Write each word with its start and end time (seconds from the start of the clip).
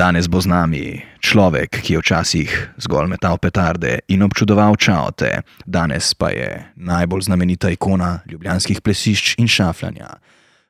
Danes 0.00 0.32
bo 0.32 0.40
z 0.40 0.48
nami 0.48 1.04
človek, 1.20 1.84
ki 1.84 1.92
je 1.92 2.00
včasih 2.00 2.48
zgolj 2.80 3.04
metal 3.04 3.36
petarde 3.36 4.00
in 4.08 4.24
občudoval 4.24 4.72
čaote, 4.80 5.44
danes 5.68 6.16
pa 6.16 6.32
je 6.32 6.72
najbolj 6.80 7.28
znamenita 7.28 7.68
ikona 7.68 8.24
ljubljanskih 8.24 8.80
plesišč 8.80 9.36
in 9.36 9.44
šafljanja. 9.44 10.16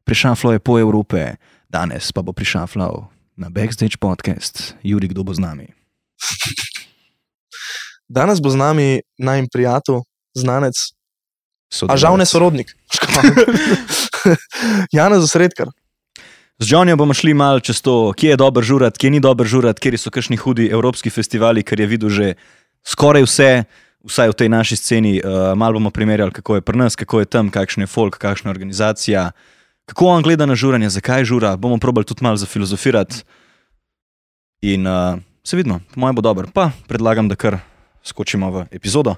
Prešaflo 0.02 0.50
je 0.50 0.58
po 0.58 0.82
Evrope, 0.82 1.38
danes 1.70 2.10
pa 2.10 2.26
bo 2.26 2.34
prišafljal 2.34 3.06
na 3.38 3.46
Backstage 3.54 4.02
podcast. 4.02 4.74
Juri, 4.82 5.06
kdo 5.06 5.22
bo 5.22 5.30
z 5.30 5.46
nami? 5.46 5.70
Danes 8.10 8.42
bo 8.42 8.50
z 8.50 8.58
nami 8.58 9.06
najmanj 9.14 9.46
prijatelj, 9.54 10.02
znanec, 10.34 10.74
a 10.74 10.90
Sodelavec. 11.70 12.02
žal 12.02 12.18
ne 12.18 12.26
sorodnik. 12.26 12.74
Janez 14.98 15.22
Osredkar. 15.22 15.70
Z 16.60 16.68
Johnnyjem 16.68 16.98
bomo 16.98 17.14
šli 17.16 17.32
malo 17.34 17.60
čez 17.60 17.80
to, 17.80 18.12
kje 18.12 18.34
je 18.34 18.36
dober 18.36 18.60
žurat, 18.60 18.98
kje 18.98 19.10
ni 19.10 19.20
dober 19.20 19.48
žurat, 19.48 19.78
kje 19.80 19.96
so 19.96 20.10
kakšni 20.12 20.36
hudi 20.36 20.68
evropski 20.68 21.08
festivali, 21.08 21.64
ker 21.64 21.80
je 21.80 21.86
videl 21.88 22.10
že 22.12 22.26
skoraj 22.84 23.24
vse, 23.24 23.64
vsaj 24.04 24.28
v 24.28 24.36
tej 24.36 24.48
naši 24.52 24.76
sceni. 24.76 25.12
Uh, 25.24 25.56
malo 25.56 25.80
bomo 25.80 25.88
primerjali, 25.88 26.28
kako 26.36 26.60
je 26.60 26.60
pri 26.60 26.76
nas, 26.76 27.00
kako 27.00 27.24
je 27.24 27.30
tam, 27.32 27.48
kakšen 27.48 27.84
je 27.84 27.88
folk, 27.88 28.20
kakšna 28.20 28.52
je 28.52 28.52
organizacija, 28.52 29.30
kako 29.88 30.20
on 30.20 30.22
gleda 30.22 30.44
na 30.44 30.52
žuranje, 30.52 30.92
zakaj 30.92 31.24
žura. 31.24 31.56
Bomo 31.56 31.80
probali 31.80 32.04
tudi 32.04 32.20
malo 32.20 32.36
zafilozofirati. 32.36 33.24
In 34.60 34.84
uh, 34.84 35.16
se 35.40 35.56
vidimo, 35.56 35.80
po 35.94 36.00
mojem 36.00 36.20
bo 36.20 36.20
dobro. 36.20 36.52
Pa 36.52 36.76
predlagam, 36.84 37.32
da 37.32 37.40
kar 37.40 37.56
skočimo 38.04 38.52
v 38.52 38.68
epizodo. 38.68 39.16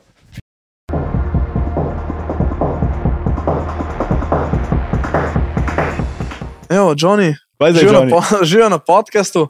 Evo, 6.73 6.95
Johnny, 6.97 7.35
živijo 7.75 8.05
na, 8.05 8.11
po, 8.11 8.23
živijo 8.51 8.69
na 8.69 8.79
podkastu. 8.79 9.49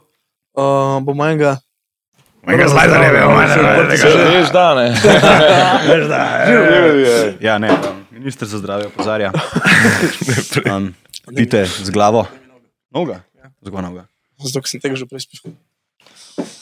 Uh, 0.53 1.03
bomo 1.03 1.25
enega. 1.25 1.57
Mojega 2.43 2.67
slajda 2.69 2.97
ne 2.97 3.11
vemo, 3.11 3.39
Veš, 4.31 4.51
da 4.53 4.75
ne. 4.75 4.95
Ja, 7.47 7.57
ne, 7.57 7.69
um, 7.69 8.05
minister 8.11 8.47
za 8.47 8.57
zdravje 8.57 8.87
opozarja. 8.87 9.31
Um, 10.75 10.93
pite 11.35 11.65
z 11.65 11.89
glavo. 11.89 12.25
Noga. 12.91 13.21
Zgor 13.61 13.83
noga. 13.83 14.05
Zato 14.43 14.67
sem 14.67 14.79
tega 14.79 14.95
že 14.95 15.05
prej 15.05 15.23
spišal. 15.23 15.51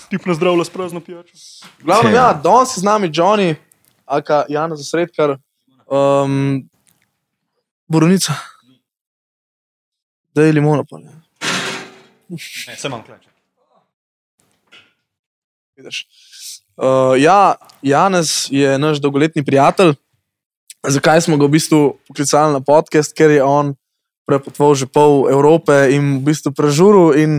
Tip 0.10 0.26
na 0.26 0.34
zdravje 0.34 0.66
s 0.66 0.70
prazno 0.70 1.02
pijačo. 1.02 1.34
Glavno, 1.82 2.10
ja, 2.10 2.34
danes 2.34 2.78
je 2.78 2.82
z 2.82 2.84
nami 2.84 3.10
Johnny, 3.10 3.56
aka 4.06 4.46
Janez 4.50 4.80
Osredkar, 4.80 5.38
um, 5.90 6.62
Borovnica. 7.88 8.51
Da 10.36 10.44
je 10.44 10.52
limona 10.52 10.84
pa 10.84 10.98
ne. 10.98 11.12
Ne, 12.30 12.76
sem 12.78 12.88
imam 12.92 13.04
kleče. 13.04 13.30
Vidiš. 15.78 16.06
Uh, 16.78 17.20
ja, 17.20 17.56
Janez 17.82 18.48
je 18.50 18.78
naš 18.80 19.02
dolgoletni 19.02 19.44
prijatelj. 19.46 19.94
Zakaj 20.88 21.22
smo 21.22 21.38
ga 21.38 21.46
v 21.46 21.58
bistvu 21.58 21.82
poklicali 22.08 22.54
na 22.54 22.62
podcast? 22.64 23.14
Ker 23.14 23.32
je 23.32 23.44
on 23.44 23.76
prepotoval 24.26 24.76
že 24.76 24.88
pol 24.88 25.28
Evrope 25.30 25.92
in 25.92 26.22
v 26.22 26.32
bistvu 26.32 26.56
prežuril 26.56 27.18
in 27.20 27.32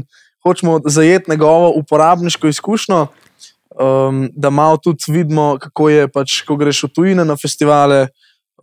hočemo 0.44 0.82
zajeti 0.84 1.30
njegovo 1.30 1.72
uporabniško 1.78 2.48
izkušnjo, 2.48 3.06
um, 3.06 4.28
da 4.36 4.50
malo 4.50 4.76
tudi 4.76 5.04
vidimo, 5.08 5.56
kako 5.60 5.88
je, 5.88 6.08
pač, 6.08 6.42
ko 6.42 6.56
greš 6.56 6.82
v 6.82 6.92
tujine 6.92 7.24
na 7.24 7.36
festivale, 7.38 8.08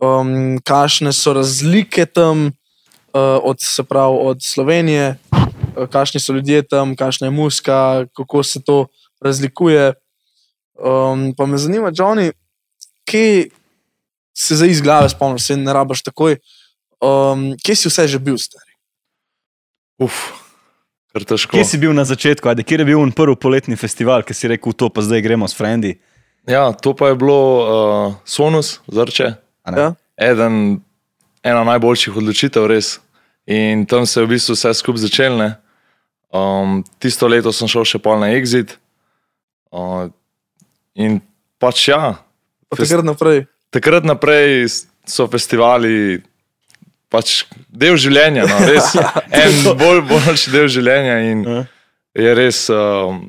um, 0.00 0.60
kakšne 0.62 1.12
so 1.12 1.32
razlike 1.34 2.06
tam, 2.06 2.52
od, 3.18 3.56
se 3.60 3.82
pravi, 3.82 4.16
od 4.20 4.42
Slovenije, 4.42 5.16
uh, 5.32 5.88
kakšni 5.90 6.20
so 6.20 6.32
ljudje 6.32 6.62
tam, 6.62 6.96
kakšna 6.96 7.26
je 7.26 7.30
muska, 7.30 8.06
kako 8.16 8.42
se 8.42 8.62
to 8.62 8.86
razlikuje. 9.20 9.92
Um, 10.80 11.34
pa 11.36 11.46
me 11.46 11.58
zanima, 11.58 11.92
Johnny, 11.92 12.32
kje 13.04 13.50
se 14.36 14.56
zdaj 14.56 14.68
iz 14.68 14.80
glave 14.80 15.08
spomniš, 15.08 15.46
se 15.46 15.56
ne 15.56 15.72
rabaš 15.72 16.02
takoj. 16.02 16.38
Um, 17.00 17.52
kje 17.64 17.76
si 17.76 17.88
vse 17.88 18.08
že 18.08 18.18
bil, 18.18 18.38
stari? 18.38 18.72
Uf. 19.98 20.30
Kje 21.50 21.64
si 21.66 21.78
bil 21.78 21.90
na 21.90 22.04
začetku, 22.06 22.48
ajde, 22.48 22.62
kje 22.62 22.78
je 22.80 22.86
bil 22.86 23.00
on 23.02 23.10
prvi 23.10 23.34
poletni 23.36 23.74
festival, 23.76 24.22
ki 24.22 24.34
si 24.34 24.48
rekel, 24.48 24.72
to 24.72 24.88
pa 24.88 25.02
zdaj 25.02 25.24
gremo 25.26 25.48
s 25.48 25.58
frendi? 25.58 25.98
Ja, 26.46 26.70
to 26.72 26.94
pa 26.94 27.10
je 27.10 27.18
bilo 27.18 27.40
uh, 27.58 28.14
Sonus, 28.24 28.78
zrče. 28.86 29.34
Ja? 29.66 29.94
Eden, 30.14 30.80
ena 31.42 31.64
najboljših 31.66 32.16
odločitev, 32.16 32.70
res. 32.70 33.00
In 33.46 33.86
tam 33.86 34.06
se 34.06 34.20
je 34.20 34.26
v 34.26 34.30
bistvu 34.30 34.54
vse 34.54 34.74
skupaj 34.74 35.00
začelo. 35.06 35.50
Um, 36.30 36.84
tisto 37.02 37.26
leto 37.26 37.50
sem 37.52 37.66
šel 37.66 37.84
še 37.84 37.98
pol 37.98 38.20
na 38.20 38.30
Exit. 38.36 38.76
Uh, 39.74 40.10
in 40.94 41.20
pač 41.58 41.88
ja, 41.88 42.18
Od 42.70 42.78
takrat 42.78 43.02
naprej. 43.06 43.46
takrat 43.70 44.04
naprej 44.06 44.66
so 45.06 45.26
festivali 45.26 46.22
pač 47.10 47.44
del 47.66 47.96
življenja, 47.98 48.46
no, 48.46 48.56
res 48.66 48.94
en 49.42 49.74
bolj 49.78 50.04
boljši 50.06 50.52
del 50.54 50.68
življenja. 50.70 51.16
In 51.32 51.42
Ja. 51.46 51.64
je 52.14 52.34
res, 52.34 52.60
um, 52.70 53.24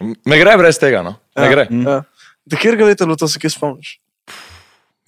ne 0.00 0.36
gre 0.40 0.56
brez 0.60 0.76
tega. 0.80 1.00
No, 1.04 1.16
ne 1.36 1.48
Ja. 1.48 1.52
gre. 1.52 1.64
Mm. 1.70 1.86
Ja. 1.88 2.02
Da 2.44 2.56
kjer 2.60 2.76
ga 2.76 2.84
leta 2.88 3.08
to, 3.08 3.28
se 3.28 3.38
kje 3.40 3.50
spomniš? 3.56 3.96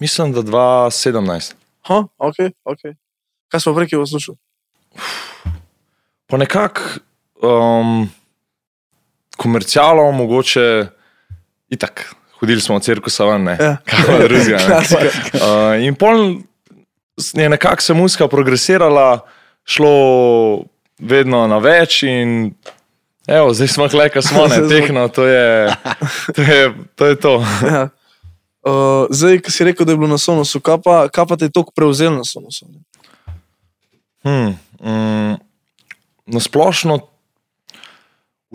Mislim, 0.01 0.31
da 0.33 0.41
2017. 0.41 1.53
Ha, 1.89 1.97
ok, 2.17 2.37
ok. 2.65 2.93
Kaj 3.53 3.59
smo 3.59 3.75
prej 3.77 3.87
poslušali? 3.93 4.37
Pa 6.27 6.37
nekako 6.37 6.81
um, 7.41 8.09
komercialno, 9.37 10.11
mogoče 10.11 10.85
itak. 11.69 12.15
Hodili 12.39 12.61
smo 12.61 12.79
v 12.79 12.81
cirkusa 12.81 13.27
ven, 13.29 13.43
ne. 13.43 13.57
Ja. 13.61 13.75
Kaj 13.85 14.23
drugega, 14.23 14.57
ne. 14.57 14.79
Uh, 15.43 15.85
in 15.85 15.93
pol 15.95 16.41
je 17.33 17.49
nekako 17.49 17.81
se 17.81 17.93
muska 17.93 18.27
progresirala, 18.27 19.19
šlo 19.65 20.63
vedno 20.97 21.45
na 21.47 21.59
več 21.61 22.01
in 22.09 22.55
evo, 23.27 23.53
zdaj 23.53 23.67
smo 23.67 23.89
kleka, 23.89 24.21
smo 24.21 24.47
ne, 24.47 24.63
tehno, 24.71 25.07
to 25.13 25.27
je 25.29 25.75
to. 26.35 26.41
Je, 26.41 26.73
to, 26.95 27.05
je 27.05 27.19
to. 27.19 27.35
Ja. 27.61 27.83
Uh, 28.65 29.05
zdaj, 29.13 29.43
ki 29.45 29.53
si 29.53 29.69
rekel, 29.69 29.85
da 29.85 29.93
je 29.93 30.01
bilo 30.01 30.09
na 30.09 30.17
Sonosu, 30.17 30.57
kaj 30.57 30.81
pa, 30.81 30.97
kaj 31.13 31.29
pa 31.29 31.37
te 31.37 31.51
je 31.51 31.53
toliko 31.53 31.75
prevzel 31.75 32.17
na 32.17 32.25
Sonosu? 32.25 32.65
Hmm, 34.23 34.55
mm, 34.79 35.35
na 36.31 36.39
splošno, 36.39 36.99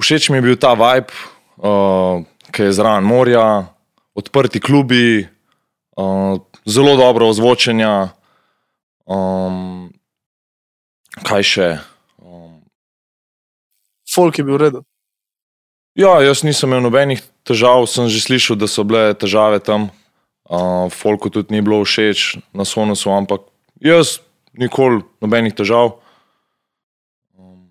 všeč 0.00 0.32
mi 0.32 0.40
je 0.40 0.44
bil 0.48 0.56
ta 0.56 0.72
vibe, 0.72 1.12
uh, 1.60 2.24
ki 2.48 2.70
je 2.70 2.72
zraven 2.72 3.04
morja, 3.04 3.68
odprti 4.16 4.64
klubi, 4.64 5.28
uh, 5.96 6.40
zelo 6.64 6.96
dobro 6.96 7.28
ozvočenja. 7.28 8.16
Um, 9.04 9.92
kaj 11.24 11.44
še? 11.44 11.68
Um, 12.16 12.64
Folk 14.08 14.40
je 14.40 14.44
bil 14.44 14.56
redo. 14.56 14.80
ja, 15.92 16.20
jaz 16.24 16.44
nisem 16.48 16.72
imel 16.72 16.88
nobenih 16.88 17.20
težav, 17.44 17.84
sem 17.84 18.08
že 18.08 18.24
slišal, 18.24 18.56
da 18.56 18.64
so 18.64 18.84
bile 18.88 19.12
težave 19.12 19.60
tam. 19.60 19.92
Uh, 20.48 20.88
Folku 20.88 21.28
tudi 21.28 21.52
ni 21.52 21.60
bilo 21.60 21.84
všeč 21.84 22.40
na 22.56 22.64
Sonosu, 22.64 23.12
ampak 23.12 23.44
jaz 23.84 24.24
nikoli 24.58 25.00
nobenih 25.22 25.54
težav. 25.54 25.94
Um, 27.38 27.70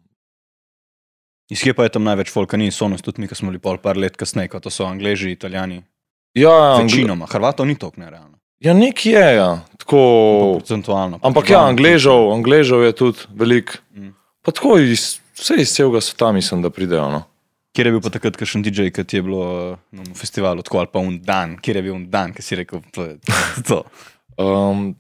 Iz 1.51 1.61
kje 1.63 1.75
pa 1.77 1.87
je 1.87 1.93
tam 1.95 2.07
največ 2.07 2.31
folka, 2.33 2.57
ni 2.59 2.71
sonos, 2.71 3.03
tudi 3.05 3.21
mi, 3.23 3.27
ki 3.29 3.35
smo 3.37 3.51
bili 3.51 3.61
pol 3.63 3.77
par 3.83 3.99
let 3.99 4.17
kasneje, 4.19 4.51
kot 4.55 4.67
so 4.71 4.87
Angleži, 4.87 5.31
Italijani. 5.35 5.83
ja, 6.35 6.51
Angli- 6.79 7.03
Večinoma, 7.03 7.27
Hrvatov 7.29 7.67
ni 7.67 7.75
toliko 7.75 8.01
nerealno. 8.01 8.37
Ja, 8.59 8.73
nek 8.73 9.05
je, 9.05 9.21
ja. 9.35 9.61
tako. 9.77 9.99
Procentualno. 10.57 11.19
Ampak 11.21 11.49
ja, 11.49 11.61
Angležev, 11.69 12.31
Angležev 12.33 12.81
je 12.87 12.91
tudi 12.97 13.27
veliko. 13.37 13.77
Mm. 13.93 14.15
Pa 14.41 14.51
tako 14.51 14.79
iz, 14.81 15.19
vse 15.37 15.59
iz 15.61 15.69
celega 15.75 16.01
sveta 16.01 16.31
mislim, 16.31 16.61
da 16.65 16.69
pridejo. 16.73 17.05
No. 17.11 17.21
Kjer 17.75 17.87
je 17.87 17.91
bil 17.93 18.01
pa 18.01 18.09
takrat 18.09 18.37
kakšen 18.39 18.63
DJ, 18.65 18.89
ki 18.89 19.03
ti 19.05 19.19
je 19.19 19.21
bilo 19.27 19.77
na 19.93 20.03
festivalu, 20.17 20.63
tako 20.65 20.79
ali 20.81 20.89
pa 20.89 20.99
un 20.99 21.19
dan, 21.21 21.57
kjer 21.61 21.77
je 21.77 21.83
bil 21.85 21.93
un 21.99 22.07
dan, 22.09 22.33
ki 22.33 22.41
si 22.41 22.57
rekel, 22.57 22.81
to 22.95 23.05
je 23.05 23.17
to. 23.69 23.83
Um, 24.41 24.95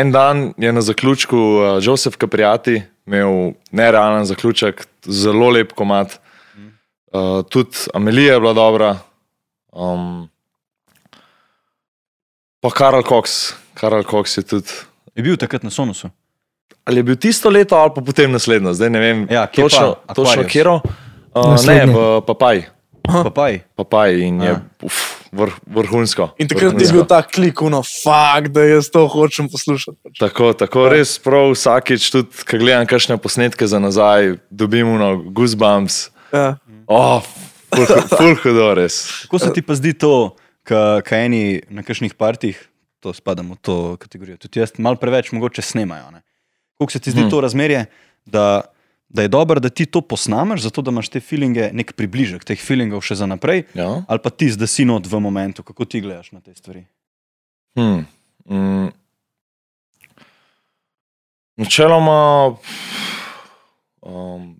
en 0.00 0.12
dan 0.12 0.52
je 0.56 0.72
na 0.72 0.80
zaključku 0.80 1.36
uh, 1.36 1.78
Joseph 1.84 2.16
Capriati 2.16 2.82
imel 3.06 3.52
nerealen 3.70 4.24
zaključek, 4.24 4.86
zelo 5.04 5.48
lep 5.50 5.72
komat. 5.72 6.18
Uh, 7.12 7.44
tudi 7.48 7.76
Amelija 7.94 8.34
je 8.34 8.40
bila 8.40 8.52
dobra. 8.52 8.98
Um, 9.72 10.28
pa 12.60 12.70
Karl 12.70 13.02
Cox, 13.02 13.52
Karl 13.74 14.02
Cox 14.02 14.38
je 14.38 14.42
tudi. 14.42 14.70
Je 15.14 15.22
bil 15.22 15.36
takrat 15.36 15.62
na 15.62 15.70
Sonosu. 15.70 16.08
Ali 16.84 16.98
je 16.98 17.02
bil 17.02 17.16
tisto 17.16 17.50
leto 17.50 17.76
ali 17.76 17.90
pa 17.94 18.00
potem 18.00 18.32
naslednjo, 18.32 18.74
zdaj 18.74 18.90
ne 18.90 19.00
vem. 19.00 19.26
Ja, 19.30 19.46
kje 19.46 19.62
točno, 19.62 19.94
pa? 20.06 20.14
točno 20.14 20.44
kjero. 20.48 20.80
Uh, 21.34 21.44
ne, 21.44 21.50
Naslednji. 21.50 21.94
v 21.94 22.20
Papaji. 22.26 22.64
Papaj. 23.04 23.60
Papaj 23.76 24.14
in 24.20 24.40
je 24.40 24.48
Ja. 24.48 24.60
uf, 24.82 25.23
vrh, 25.34 25.54
vrhunsko. 25.66 26.28
In 26.38 26.48
takrat 26.50 26.78
je 26.80 26.88
bil 26.94 27.04
ta 27.10 27.20
klik, 27.22 27.60
no, 27.70 27.82
fakt, 27.82 28.52
da 28.54 28.64
jaz 28.64 28.88
to 28.94 29.04
hočem 29.10 29.48
poslušati. 29.50 29.98
Pač. 30.04 30.18
Tako, 30.22 30.52
tako 30.54 30.86
res 30.92 31.16
prav 31.22 31.52
vsakič, 31.52 32.06
tudi 32.14 32.46
ko 32.46 32.60
gledam 32.62 32.86
kakšne 32.86 33.18
posnetke 33.18 33.66
za 33.66 33.78
nazaj, 33.82 34.38
dobim 34.50 34.88
uno 34.94 35.16
goosebumps. 35.34 36.08
Ja. 36.32 36.56
Oh, 36.86 37.22
ful 38.14 38.34
hudo, 38.42 38.70
res. 38.78 39.24
Kako 39.26 39.38
se 39.42 39.52
ti 39.54 39.62
pa 39.62 39.74
zdi 39.74 39.94
to, 39.98 40.36
kaj 40.64 41.26
eni 41.26 41.62
na 41.68 41.82
kakšnih 41.84 42.14
partih, 42.14 42.58
to 43.04 43.12
spadamo 43.12 43.54
v 43.54 43.60
to 43.60 43.76
kategorijo, 44.00 44.38
tudi 44.40 44.62
jaz 44.62 44.72
malo 44.80 44.96
preveč 44.96 45.28
mogoče 45.34 45.62
snemajo. 45.62 46.10
ne? 46.10 46.22
Kako 46.80 46.90
se 46.90 46.98
ti 46.98 47.10
zdi 47.12 47.20
Hmm. 47.26 47.30
to 47.30 47.40
razmerje, 47.40 47.86
da, 48.24 48.62
da 49.14 49.22
je 49.22 49.28
dobro, 49.30 49.60
da 49.60 49.70
ti 49.70 49.86
to 49.86 50.00
posnameš, 50.00 50.66
zato 50.66 50.82
da 50.82 50.90
imaš 50.90 51.08
te 51.08 51.20
feelinge, 51.22 51.70
nek 51.72 51.92
približek 51.94 52.44
teh 52.44 52.58
feelingov 52.58 53.04
še 53.06 53.14
za 53.22 53.26
naprej, 53.30 53.62
Ja. 53.74 54.02
ali 54.08 54.18
pa 54.18 54.30
ti 54.30 54.50
zdaj 54.50 54.68
si 54.68 54.84
not 54.84 55.06
v 55.06 55.20
momentu, 55.22 55.62
kako 55.62 55.86
ti 55.86 56.02
gledaš 56.02 56.32
na 56.34 56.40
te 56.42 56.54
stvari. 56.54 56.84
Hmm. 57.78 58.06
Mm. 58.50 58.90
Načeloma 61.56 62.56
um, 64.02 64.56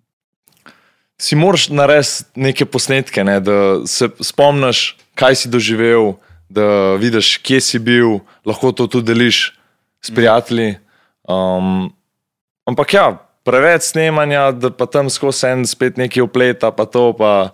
si 1.19 1.35
moraš 1.35 1.67
narediti 1.69 2.39
neke 2.39 2.65
posnetke, 2.65 3.23
ne, 3.23 3.39
da 3.43 3.83
se 3.87 4.07
spomniš, 4.23 4.95
kaj 5.19 5.35
si 5.35 5.51
doživel, 5.51 6.15
da 6.47 6.95
vidiš, 6.95 7.37
kje 7.43 7.59
si 7.61 7.79
bil, 7.79 8.19
lahko 8.47 8.71
to 8.71 8.87
tudi 8.87 9.11
deliš 9.11 9.51
s 9.99 10.15
prijatelji. 10.15 10.77
Um, 11.27 11.91
ampak 12.65 12.93
ja, 12.93 13.24
preveč 13.45 13.91
snemanja, 13.91 14.49
da 14.51 14.71
pa 14.73 14.89
tam 14.89 15.09
skozi 15.13 15.53
en 15.53 15.63
spet 15.69 15.99
nekaj 16.01 16.25
upleta, 16.25 16.71
pa 16.73 16.87
to 16.89 17.11
pa 17.17 17.53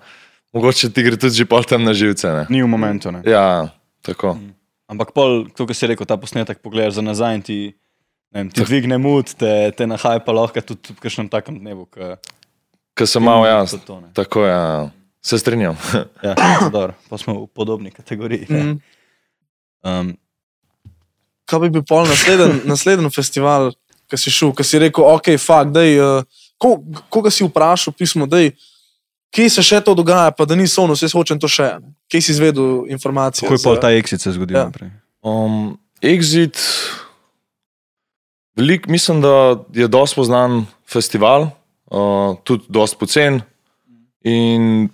mogoče 0.56 0.92
ti 0.96 1.04
gre 1.04 1.20
tudi 1.20 1.44
že 1.44 1.46
pol 1.46 1.68
tam 1.68 1.84
na 1.84 1.94
živce. 1.94 2.32
Ne. 2.32 2.44
Ni 2.50 2.64
v 2.64 2.72
momentu. 2.72 3.12
Ne? 3.12 3.24
Ja, 3.28 3.72
tako. 4.06 4.38
Ampak 4.92 5.12
pol, 5.16 5.48
kot 5.56 5.72
si 5.76 5.88
rekel, 5.88 6.08
ta 6.08 6.20
posnetek 6.20 6.64
pogledaš 6.64 7.00
za 7.00 7.04
nazaj 7.04 7.36
in 7.40 7.44
ti, 7.44 7.60
ne 8.36 8.44
vem, 8.44 8.48
ti 8.52 8.64
dvigne 8.64 9.00
mut, 9.00 9.36
te, 9.40 9.72
te 9.76 9.88
nahaja 9.88 10.24
pa 10.24 10.36
lahko 10.36 10.64
tudi 10.64 10.96
v 10.96 11.00
kakšnem 11.00 11.32
takem 11.32 11.60
dnevu. 11.60 11.88
Ka, 11.92 12.20
Ker 12.96 13.08
sem 13.08 13.24
malo 13.24 13.48
jaz. 13.48 13.76
To, 13.88 14.02
ne. 14.04 14.12
Tako 14.16 14.44
je, 14.48 14.52
ja. 14.52 14.90
se 15.24 15.40
strinjam. 15.40 15.80
ja, 16.28 16.36
dobro, 16.68 16.96
pa 17.08 17.20
smo 17.20 17.46
v 17.46 17.48
podobni 17.56 17.92
kategoriji. 17.92 18.48
Mm. 18.52 18.76
Um, 19.88 20.12
Kaj 21.48 21.60
bi 21.64 21.72
bil 21.74 21.84
pol 21.84 22.06
nasleden, 22.08 22.62
nasleden 22.68 23.08
festival, 23.12 23.74
ki 24.12 24.18
si 24.18 24.30
šel, 24.30 24.52
ki 24.52 24.63
si 24.63 24.80
rekel, 24.80 25.08
ok, 25.08 25.31
fakt, 25.40 25.72
dej, 25.72 25.96
uh, 25.96 26.28
ko, 26.58 26.75
koga 27.10 27.31
si 27.31 27.44
vprašal, 27.44 27.94
pismo, 27.94 28.28
dej, 28.28 28.52
kje 29.31 29.48
se 29.50 29.63
še 29.63 29.80
to 29.80 29.96
dogaja, 29.96 30.30
pa 30.30 30.44
da 30.44 30.54
ni 30.54 30.68
sono, 30.68 30.92
jaz 30.94 31.13
hočem 31.13 31.40
to 31.40 31.48
še. 31.48 31.78
Kje 32.06 32.19
si 32.19 32.31
izvedel 32.31 32.84
informacije? 32.90 33.42
kako 33.42 33.56
je 33.56 33.63
pol 33.63 33.75
za- 33.75 33.81
ta 33.81 33.90
exit 33.90 34.19
se 34.19 34.31
zgodil 34.31 34.58
Ja. 34.58 34.66
naprej? 34.66 34.92
Um, 35.22 35.78
Exit, 36.04 36.58
velik, 38.56 38.88
mislim, 38.88 39.22
da 39.22 39.34
je 39.72 39.88
dosti 39.88 40.16
poznan 40.16 40.66
festival, 40.86 41.50
uh, 41.88 42.36
tudi 42.44 42.66
dosti 42.69 42.98
pocen. 42.98 43.42
In 44.24 44.90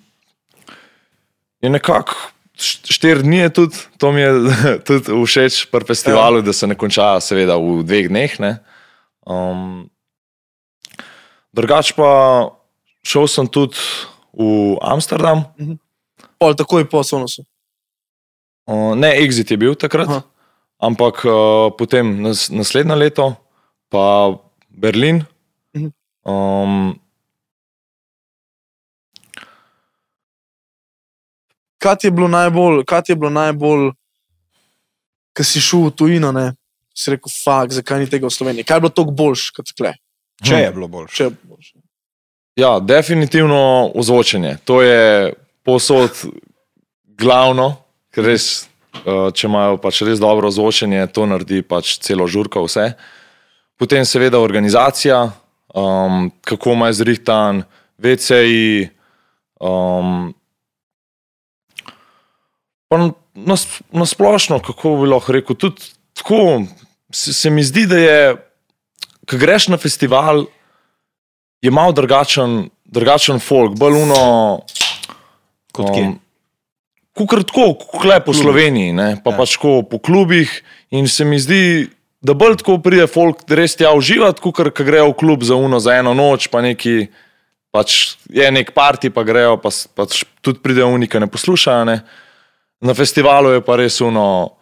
je 1.58 1.69
nekako 1.69 2.14
št- 2.54 2.86
štiri 2.88 3.24
dni, 3.24 3.38
je 3.38 3.50
tudi, 3.52 3.75
to 3.98 4.12
mi 4.12 4.22
je 4.22 4.31
tudi 4.88 5.12
všeč 5.16 5.66
pri 5.66 5.86
festivalu, 5.86 6.38
ja. 6.38 6.42
da 6.42 6.54
se 6.54 6.68
ne 6.68 6.75
konča, 6.75 7.19
seveda, 7.19 7.58
v 7.58 7.84
dveh 7.84 8.08
dneh. 8.08 8.40
Ne. 8.40 8.52
Um, 9.28 9.90
drugač 11.52 11.92
pa 11.92 12.08
šel 13.04 13.28
sem 13.28 13.48
tudi 13.52 13.76
v 14.32 14.80
Amsterdam. 14.80 15.44
Pol 16.40 16.56
takoj 16.56 16.88
po 16.88 17.04
sonosu. 17.04 17.44
Uh, 18.68 18.96
ne, 18.96 19.12
Exit 19.20 19.52
je 19.52 19.58
bil 19.60 19.76
takrat. 19.76 20.08
Aha. 20.08 20.24
ampak 20.78 21.26
uh, 21.26 21.74
potem 21.74 22.22
nas, 22.22 22.50
naslednje 22.54 22.96
leto, 22.96 23.36
pa 23.90 24.38
Berlin. 24.70 25.26
Mhm. 25.74 25.90
Um, 26.24 27.00
Kaj 31.78 31.96
ti 32.02 32.08
je 32.08 32.12
bilo 32.12 32.28
najbolj, 32.28 32.82
kaj 32.90 33.02
ti 33.06 33.12
je 33.12 33.16
bilo 33.16 33.30
najbolj, 33.30 33.92
ki 35.38 35.44
si 35.46 35.62
šel 35.62 35.88
v 35.88 35.92
tujino, 35.94 36.32
ne? 36.34 36.58
Si 36.98 37.14
rekel, 37.14 37.30
fakt, 37.30 37.76
zakaj 37.78 38.02
ni 38.02 38.10
tega 38.10 38.26
v 38.26 38.34
Sloveniji? 38.34 38.66
Kaj 38.66 38.80
je 38.80 38.84
bilo 38.86 38.94
toliko 38.94 39.14
boljš, 39.20 39.50
kot 39.54 39.74
tle? 39.78 39.94
Če 40.42 40.64
je 40.64 40.72
bilo 40.74 40.88
boljše. 40.90 41.14
Če 41.16 41.28
je 41.28 41.34
bilo 41.36 41.56
boljše. 41.56 41.76
ja, 42.58 42.72
definitivno 42.82 43.92
ozvočenje. 43.96 44.58
To 44.66 44.82
je 44.82 45.34
posod 45.66 46.24
glavno, 47.18 47.76
ker 48.14 48.26
res, 48.32 48.66
uh, 49.04 49.30
če 49.34 49.46
imajo 49.50 49.78
pač 49.82 50.02
res 50.08 50.22
dobro 50.22 50.50
ozvočenje, 50.50 51.06
to 51.14 51.28
naredi 51.30 51.62
pač 51.62 51.98
celo 52.02 52.26
žurko, 52.30 52.66
vse. 52.66 52.92
Potem 53.78 54.06
seveda 54.10 54.42
organizacija, 54.42 55.22
um, 55.78 56.32
kako 56.42 56.74
ima 56.74 56.90
zrihtan, 56.94 57.62
VCI. 58.02 58.90
Um, 59.62 60.34
na, 62.90 63.56
na 63.92 64.06
splošno, 64.06 64.60
kako 64.66 64.96
bi 65.02 65.10
lahko 65.14 65.34
rekel, 65.36 65.58
tudi 65.62 65.94
tako 66.18 66.66
se, 67.12 67.33
se 67.33 67.50
mi 67.50 67.63
zdi, 67.63 67.86
da 67.88 67.98
je, 67.98 68.36
ko 69.30 69.38
greš 69.38 69.68
na 69.68 69.77
festival, 69.77 70.45
je 71.62 71.71
malo 71.71 71.92
drugačen, 71.92 72.69
drugačen 72.86 73.39
folk, 73.39 73.77
bolj 73.80 74.01
uno. 74.04 74.21
Kot 75.71 75.92
kje? 75.94 76.07
Kukar 77.18 77.42
tako, 77.44 77.74
kot 77.81 78.06
le 78.06 78.19
po 78.21 78.33
Sloveniji, 78.33 78.94
ne? 78.94 79.15
pa 79.24 79.33
Ja. 79.33 79.38
pač 79.38 79.56
tako 79.57 79.81
po 79.89 79.98
klubih. 80.00 80.51
In 80.94 81.07
se 81.07 81.25
mi 81.25 81.39
zdi, 81.39 81.89
da 82.21 82.33
bolj 82.33 82.59
tako 82.62 82.77
pride 82.77 83.07
folk, 83.07 83.42
res 83.50 83.75
tja 83.75 83.94
uživati, 83.98 84.42
kot 84.42 84.62
ko 84.69 84.83
grejo 84.86 85.09
v 85.09 85.18
klub 85.18 85.44
za 85.44 85.56
uno, 85.56 85.80
za 85.80 85.98
eno 85.98 86.13
noč, 86.13 86.48
pa 86.48 86.62
neki. 86.62 87.07
Pač 87.68 88.15
je 88.31 88.48
nek 88.51 88.71
parti, 88.74 89.09
pa 89.12 89.25
grejo, 89.27 89.57
pa, 89.59 89.69
pač 89.69 90.24
tudi 90.42 90.62
pridejo 90.63 90.88
unika, 90.88 91.19
ne 91.19 91.27
poslušajo. 91.27 91.83
Ne? 91.86 91.98
Na 92.81 92.94
festivalu 92.94 93.57
je 93.57 93.62
pa 93.62 93.75
res 93.75 94.00
uno. 94.01 94.56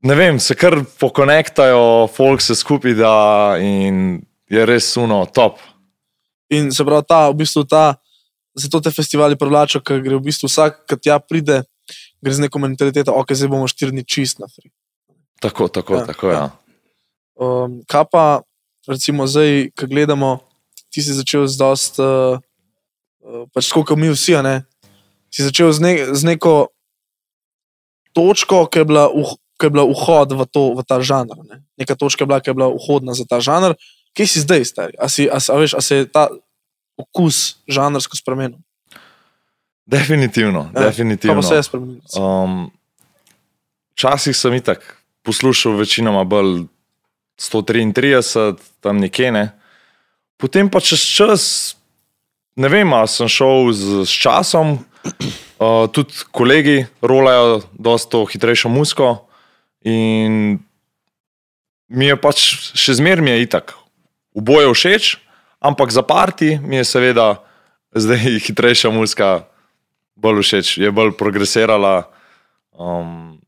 Ne 0.00 0.14
vem, 0.16 0.38
se 0.40 0.54
kar 0.56 0.78
pokonektajo, 1.00 2.08
folk 2.08 2.40
se 2.40 2.54
skupaj 2.56 2.94
da 2.96 3.14
in 3.60 4.20
je 4.48 4.62
res 4.66 4.94
uno 4.96 5.26
top. 5.28 5.58
In 6.50 6.70
se 6.72 6.84
pravi, 6.88 7.04
ta, 7.08 7.26
v 7.28 7.36
bistvu 7.42 7.66
ta, 7.68 8.00
zato 8.56 8.80
te 8.80 8.90
festivali 8.90 9.36
privlačijo, 9.38 9.82
ker 9.84 10.00
gre 10.00 10.16
v 10.16 10.24
bistvu 10.30 10.48
vsak, 10.48 10.86
ki 10.88 10.98
tja 11.04 11.18
pride, 11.20 11.60
gre 12.24 12.32
z 12.32 12.46
neko 12.46 12.62
mentaliteto, 12.62 13.12
ok, 13.12 13.34
zdaj 13.36 13.52
bomo 13.52 13.68
štiri 13.68 13.92
dni 13.92 14.06
čist 14.08 14.40
na 14.40 14.48
fri. 14.48 14.72
Tako, 15.44 15.68
tako, 15.68 16.00
Ja, 16.00 16.00
ja, 16.00 16.06
tako 16.08 16.32
ja. 16.32 16.46
Um, 17.40 17.76
kaj 17.88 18.08
pa, 18.08 18.24
recimo, 18.88 19.28
zdaj, 19.28 19.68
ko 19.76 19.88
gledamo, 19.88 20.32
ti 20.88 21.04
si 21.04 21.12
začel 21.12 21.44
z 21.44 21.60
dost, 21.60 22.00
uh, 22.00 22.40
pač 23.52 23.68
tako 23.68 23.84
kot 23.92 24.00
mi 24.00 24.08
vsi, 24.08 24.40
ne? 24.40 24.64
Si 25.28 25.44
začel 25.44 25.76
z, 25.76 25.84
ne, 25.84 25.92
z 26.16 26.24
neko 26.24 26.72
točko, 28.16 28.64
ki 28.64 28.82
je 28.82 28.88
bila, 28.88 29.06
uh, 29.12 29.36
ki 29.60 29.68
je 29.68 29.74
bila 29.76 29.84
vhod 29.84 30.32
v, 30.32 30.48
to, 30.48 30.72
v 30.72 30.80
ta 30.88 31.04
žanr. 31.04 31.36
Ne? 31.44 31.60
Neka 31.76 31.92
točka 31.92 32.24
je 32.24 32.28
bila, 32.32 32.40
ki 32.40 32.50
je 32.50 32.56
bila 32.56 32.72
vhodna 32.72 33.12
za 33.12 33.28
ta 33.28 33.44
žanr. 33.44 33.76
Kje 34.16 34.24
si 34.24 34.40
zdaj, 34.40 34.64
stari? 34.64 34.94
A, 34.96 35.12
si, 35.12 35.28
a, 35.28 35.36
a, 35.36 35.54
veš, 35.60 35.76
a 35.76 35.84
se 35.84 36.02
je 36.02 36.04
ta 36.08 36.32
okus 36.96 37.60
žanrsko 37.68 38.16
spremenil? 38.16 38.58
Definitivno, 39.84 40.70
Ja, 40.72 40.88
definitivno. 40.88 41.44
Se 41.44 41.60
je 41.60 41.62
spremenil? 41.62 42.00
Um, 42.16 42.72
Včasih 43.92 44.32
sem 44.32 44.56
itak 44.56 44.96
poslušal 45.22 45.76
večinoma 45.76 46.24
bolj 46.24 46.64
133, 47.36 48.56
tam 48.80 48.96
nekje 48.96 49.28
ne. 49.28 49.44
Potem 50.40 50.72
pa 50.72 50.80
čez 50.80 51.04
čas, 51.04 51.42
ne 52.56 52.68
vem, 52.72 52.88
ali 52.88 53.08
sem 53.12 53.28
šel 53.28 53.72
z, 53.76 54.08
s 54.08 54.12
časom, 54.14 54.80
uh, 55.04 55.84
tudi 55.92 56.16
kolegi 56.32 56.86
rolajo 57.04 57.60
dosta 57.76 58.24
hitrejšo 58.24 58.72
musko 58.72 59.29
in 59.82 60.58
mi 61.88 62.06
je 62.06 62.16
pač 62.16 62.38
še 62.72 62.94
zmeraj 62.94 63.20
mi 63.20 63.30
je 63.30 63.42
itak. 63.42 63.74
Oboje 64.32 64.68
všeč, 64.68 65.16
ampak 65.58 65.90
za 65.90 66.02
parti 66.02 66.58
mi 66.58 66.76
je 66.76 66.84
seveda 66.86 67.42
zdaj 67.90 68.18
hitrejša 68.46 68.90
muska 68.90 69.46
bolj 70.14 70.42
všeč, 70.42 70.78
je 70.78 70.90
bolj 70.90 71.12
progresirala. 71.12 72.06
Um, 72.70 73.40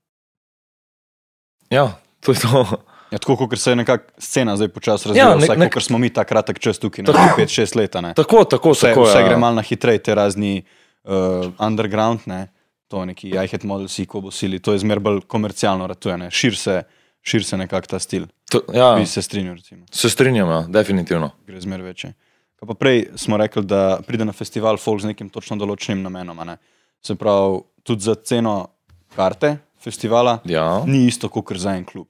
ja, 1.68 1.96
to 2.20 2.32
je 2.32 2.40
to. 2.40 2.64
Ja, 3.10 3.18
tako 3.18 3.36
kot 3.36 3.58
se 3.58 3.70
je 3.70 3.76
nekako 3.76 4.08
scena 4.18 4.56
zdaj 4.56 4.68
počasi 4.70 5.08
Ja, 5.10 5.28
razvija, 5.28 5.36
nek- 5.36 5.48
ja, 5.50 5.56
nek- 5.58 5.70
ker 5.70 5.82
smo 5.82 5.98
mi 5.98 6.08
ta 6.08 6.24
kratek 6.24 6.56
čas 6.58 6.78
tukaj, 6.78 7.04
Tako. 7.04 7.18
na 7.18 7.36
5-6 7.36 7.76
let. 7.76 7.94
ne. 7.94 8.14
Tako, 8.14 8.44
tako, 8.46 8.70
Vse, 8.70 8.88
tako. 8.88 9.04
vse 9.04 9.18
ja. 9.18 9.28
gre 9.28 9.36
malo 9.36 9.54
na 9.54 9.62
hitreje, 9.62 9.98
te 10.00 10.14
razni 10.14 10.64
uh, 11.04 11.12
underground, 11.58 12.20
ne, 12.24 12.48
to 12.92 13.04
neki 13.08 13.30
iHead 13.32 13.64
modeli, 13.64 14.04
ko 14.06 14.20
bo 14.20 14.30
sili, 14.30 14.60
to 14.60 14.74
je 14.76 14.82
zmer 14.84 15.00
bolj 15.00 15.22
komercialno, 15.24 15.86
ratuje, 15.88 16.18
ne, 16.20 16.28
šir 16.30 16.56
se, 16.60 16.82
šir 17.24 17.44
se 17.48 17.56
nekako 17.56 17.94
ta 17.94 18.00
stil. 18.02 18.26
To, 18.52 18.60
ja, 18.76 18.92
Bi 19.00 19.06
se 19.08 19.22
strinjal, 19.24 19.56
recimo, 19.56 19.86
se 19.88 20.10
strinjam, 20.12 20.50
ja, 20.50 20.60
definitivno. 20.68 21.30
gre 21.48 21.60
zmer 21.60 21.80
večje. 21.80 22.12
Kaj 22.60 22.68
pa 22.68 22.76
prej 22.76 23.06
smo 23.16 23.38
rekli, 23.40 23.64
da 23.64 23.98
pride 24.06 24.26
na 24.28 24.34
festival 24.36 24.76
folk 24.76 25.00
z 25.02 25.08
nekim 25.14 25.30
točno 25.32 25.56
določenim 25.56 26.04
namenom. 26.04 26.44
Ne. 26.46 26.58
Se 27.02 27.16
pravi, 27.18 27.62
tudi 27.82 28.04
za 28.04 28.14
ceno 28.14 28.68
karte 29.16 29.56
festivala 29.82 30.38
Ja. 30.44 30.84
ni 30.86 31.06
isto 31.08 31.32
kot 31.32 31.56
za 31.56 31.72
en 31.74 31.88
klub. 31.88 32.06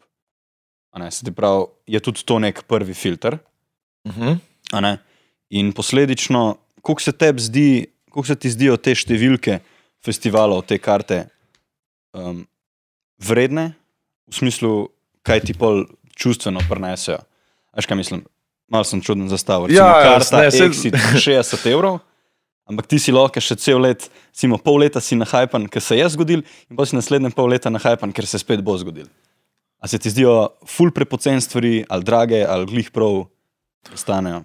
Se 1.11 1.33
pravi, 1.33 1.71
je 1.87 2.01
tudi 2.01 2.27
to 2.27 2.39
nek 2.43 2.67
prvi 2.69 2.95
filter. 2.95 3.39
Uh 4.05 4.13
-huh. 4.19 4.39
a 4.73 4.81
ne. 4.81 4.99
In 5.51 5.73
posledično, 5.73 6.57
kako 6.83 7.01
se 7.01 7.13
zdi, 7.39 7.87
se 8.27 8.35
ti 8.35 8.51
zdijo 8.51 8.77
te 8.77 8.95
številke 8.95 9.61
festivalov, 10.05 10.65
te 10.67 10.79
karte 10.83 11.27
um, 12.15 12.45
vredne, 13.23 13.73
v 14.29 14.35
smislu, 14.35 14.73
kaj 15.23 15.47
ti 15.47 15.55
pol 15.55 15.85
čustveno 16.19 16.63
prenesejo. 16.69 17.23
Veš, 17.77 17.89
kaj 17.89 17.99
mislim? 17.99 18.25
Malo 18.73 18.85
sem 18.89 19.03
čuden 19.05 19.29
zastavil. 19.29 19.69
Recimo, 19.69 19.85
Ja, 19.85 20.01
ja, 20.01 20.19
karta 20.19 20.45
Exit 20.49 20.97
60 20.97 21.67
evrov, 21.71 22.01
ampak 22.69 22.89
ti 22.89 22.99
si 23.03 23.13
lahko 23.13 23.41
še 23.43 23.57
cel 23.61 23.83
let, 23.85 24.09
recimo 24.33 24.59
pol 24.59 24.81
leta 24.85 25.01
si 25.01 25.19
na 25.19 25.29
hajpan, 25.29 25.69
ker 25.69 25.85
se 25.85 25.99
je 25.99 26.09
zgodil, 26.17 26.45
in 26.71 26.79
pa 26.79 26.87
si 26.89 26.97
naslednje 26.97 27.35
pol 27.37 27.53
leta 27.53 27.71
na 27.71 27.83
hajpan, 27.83 28.15
ker 28.17 28.27
se 28.29 28.41
spet 28.41 28.65
bo 28.65 28.77
zgodil. 28.81 29.11
A 29.83 29.91
se 29.91 29.99
ti 29.99 30.13
zdijo 30.15 30.55
ful 30.69 30.93
prepocen 30.95 31.41
stvari, 31.43 31.83
ali 31.91 32.07
drage, 32.07 32.45
ali 32.47 32.69
glih 32.71 32.91
prav 32.95 33.27
stanejo? 33.99 34.45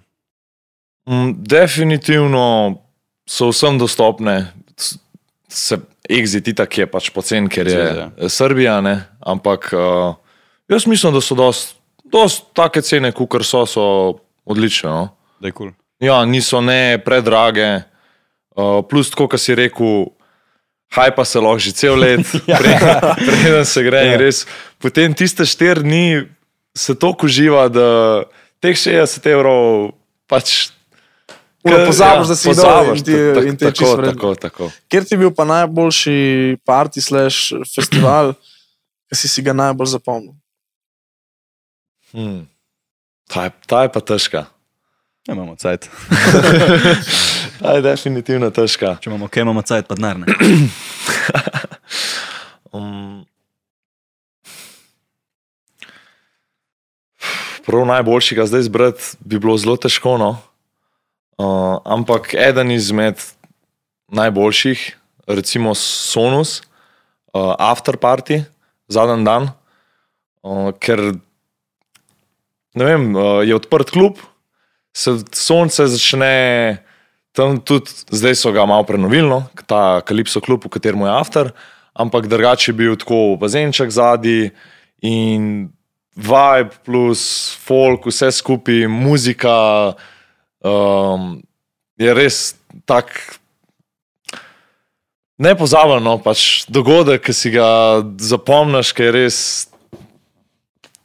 Mm, 1.08 1.38
definitivno 1.46 2.82
so 3.30 3.52
vsem 3.54 3.78
dostopne. 3.80 4.52
Se, 5.48 5.78
exit 6.10 6.48
itak 6.52 6.78
je 6.78 6.88
pač 6.92 7.10
pocen, 7.16 7.48
ker 7.52 7.68
je 7.68 7.84
eh, 7.84 8.30
Srbija, 8.30 8.80
ne? 8.84 8.96
ampak 9.20 9.70
uh, 9.76 10.16
jaz 10.72 10.88
mislim, 10.88 11.14
da 11.16 11.22
so 11.24 11.36
dost, 11.36 11.76
dost 12.04 12.50
take 12.56 12.82
cene, 12.82 13.12
kot 13.16 13.46
so, 13.48 13.66
so 13.68 13.86
odlične. 14.48 14.92
No? 14.92 15.10
Da 15.40 15.52
je 15.52 15.56
kul. 15.56 15.72
Cool. 15.72 15.76
Ja, 16.04 16.22
niso 16.30 16.62
ne 16.62 17.00
predrage, 17.02 17.82
uh, 18.56 18.84
plus 18.90 19.10
tako, 19.10 19.32
kot 19.34 19.42
si 19.42 19.56
rekel, 19.58 20.12
hajpa 20.94 21.26
se 21.26 21.42
lahko 21.42 21.60
že 21.60 21.74
cel 21.76 22.00
let, 22.00 22.28
pre, 22.60 22.74
preden 23.18 23.66
se 23.66 23.84
gre. 23.84 24.04
Ja. 24.06 24.16
Ja. 24.16 24.22
Res, 24.22 24.46
potem 24.84 25.16
tiste 25.18 25.48
štiri 25.48 25.84
dni 25.84 26.06
se 26.78 26.96
toliko 26.96 27.26
uživa, 27.26 27.68
da 27.72 27.90
teh 28.62 28.78
60 28.78 29.32
evrov 29.32 29.94
pač. 30.30 30.70
Ura, 31.70 31.86
pozabiš, 31.86 32.28
da 32.28 32.36
si 32.36 32.48
pozabiš, 32.48 33.04
ti- 33.04 33.16
ta- 33.36 33.44
in 33.44 33.58
ti 33.58 33.66
je 33.66 33.72
tako, 33.72 33.78
čisto 33.78 34.02
tako, 34.04 34.36
tako. 34.36 34.72
Kjer 34.88 35.06
ti 35.06 35.14
je 35.14 35.18
bil 35.18 35.32
pa 35.32 35.46
najboljši 35.46 36.18
party 36.64 37.02
slash 37.02 37.40
festival, 37.66 38.34
ki 39.08 39.16
si 39.16 39.28
si 39.28 39.42
ga 39.42 39.54
najbolj 39.54 39.88
zapomnil? 39.88 40.34
Hmm. 42.12 42.48
Ta, 43.28 43.44
je, 43.44 43.52
ta 43.66 43.82
je 43.84 43.92
pa 43.92 44.00
težka. 44.02 44.46
Ja, 45.28 45.34
imamo 45.34 45.56
cajt. 45.56 45.90
Ta 47.60 47.74
je 47.74 47.82
definitivno 47.82 48.48
težka. 48.50 48.96
Če 48.96 49.10
imamo 49.10 49.28
kaj, 49.28 49.42
imamo 49.44 49.62
cajt, 49.62 49.88
pa 49.88 49.96
denar. 49.96 50.18
ne. 50.20 50.28
Um, 52.68 53.24
prav 57.66 57.86
najboljšega 57.86 58.46
zdaj 58.46 58.60
izbrati 58.60 59.04
bi 59.20 59.40
bilo 59.40 59.58
zelo 59.58 59.78
težko. 59.78 60.18
No? 60.18 60.38
Uh, 61.38 61.78
ampak 61.86 62.34
eden 62.34 62.72
izmed 62.74 63.22
najboljših, 64.10 64.98
recimo 65.30 65.76
Sonus, 65.78 66.64
uh, 67.34 67.54
After 67.62 67.94
Party, 67.94 68.42
zadnji 68.90 69.22
dan, 69.28 69.52
uh, 70.42 70.72
ker 70.82 71.14
vem, 72.74 73.14
uh, 73.14 73.46
je 73.46 73.54
odprt 73.54 73.94
klub, 73.94 74.18
se 74.98 75.20
sonce 75.30 75.86
začne. 75.94 76.82
Tam 77.38 77.60
tudi 77.62 77.94
zdaj 78.10 78.34
so 78.34 78.50
ga 78.50 78.66
malo 78.66 78.82
prenovili, 78.82 79.30
no, 79.30 79.44
ta 79.70 80.02
Kalipso 80.02 80.42
klub, 80.42 80.66
v 80.66 80.74
katerem 80.74 81.06
je 81.06 81.14
After, 81.14 81.54
ampak 81.94 82.26
drugače 82.26 82.72
je 82.72 82.78
bil 82.82 82.98
tako 82.98 83.38
bazenček 83.38 83.94
zadnji 83.94 84.50
in 85.06 85.70
vibe 86.18 86.82
plus 86.82 87.54
folk, 87.62 88.10
vse 88.10 88.34
skupaj, 88.34 88.88
muzika. 88.90 89.94
Um, 90.66 91.42
je 91.98 92.14
res 92.14 92.56
tak 92.86 93.14
nepozaben, 95.38 96.02
no, 96.04 96.18
pač 96.22 96.66
dogodek, 96.70 97.22
ki 97.30 97.34
si 97.34 97.54
ga 97.54 98.02
zapomniš, 98.18 98.94
ki 98.98 99.08
je 99.08 99.12
res 99.14 99.38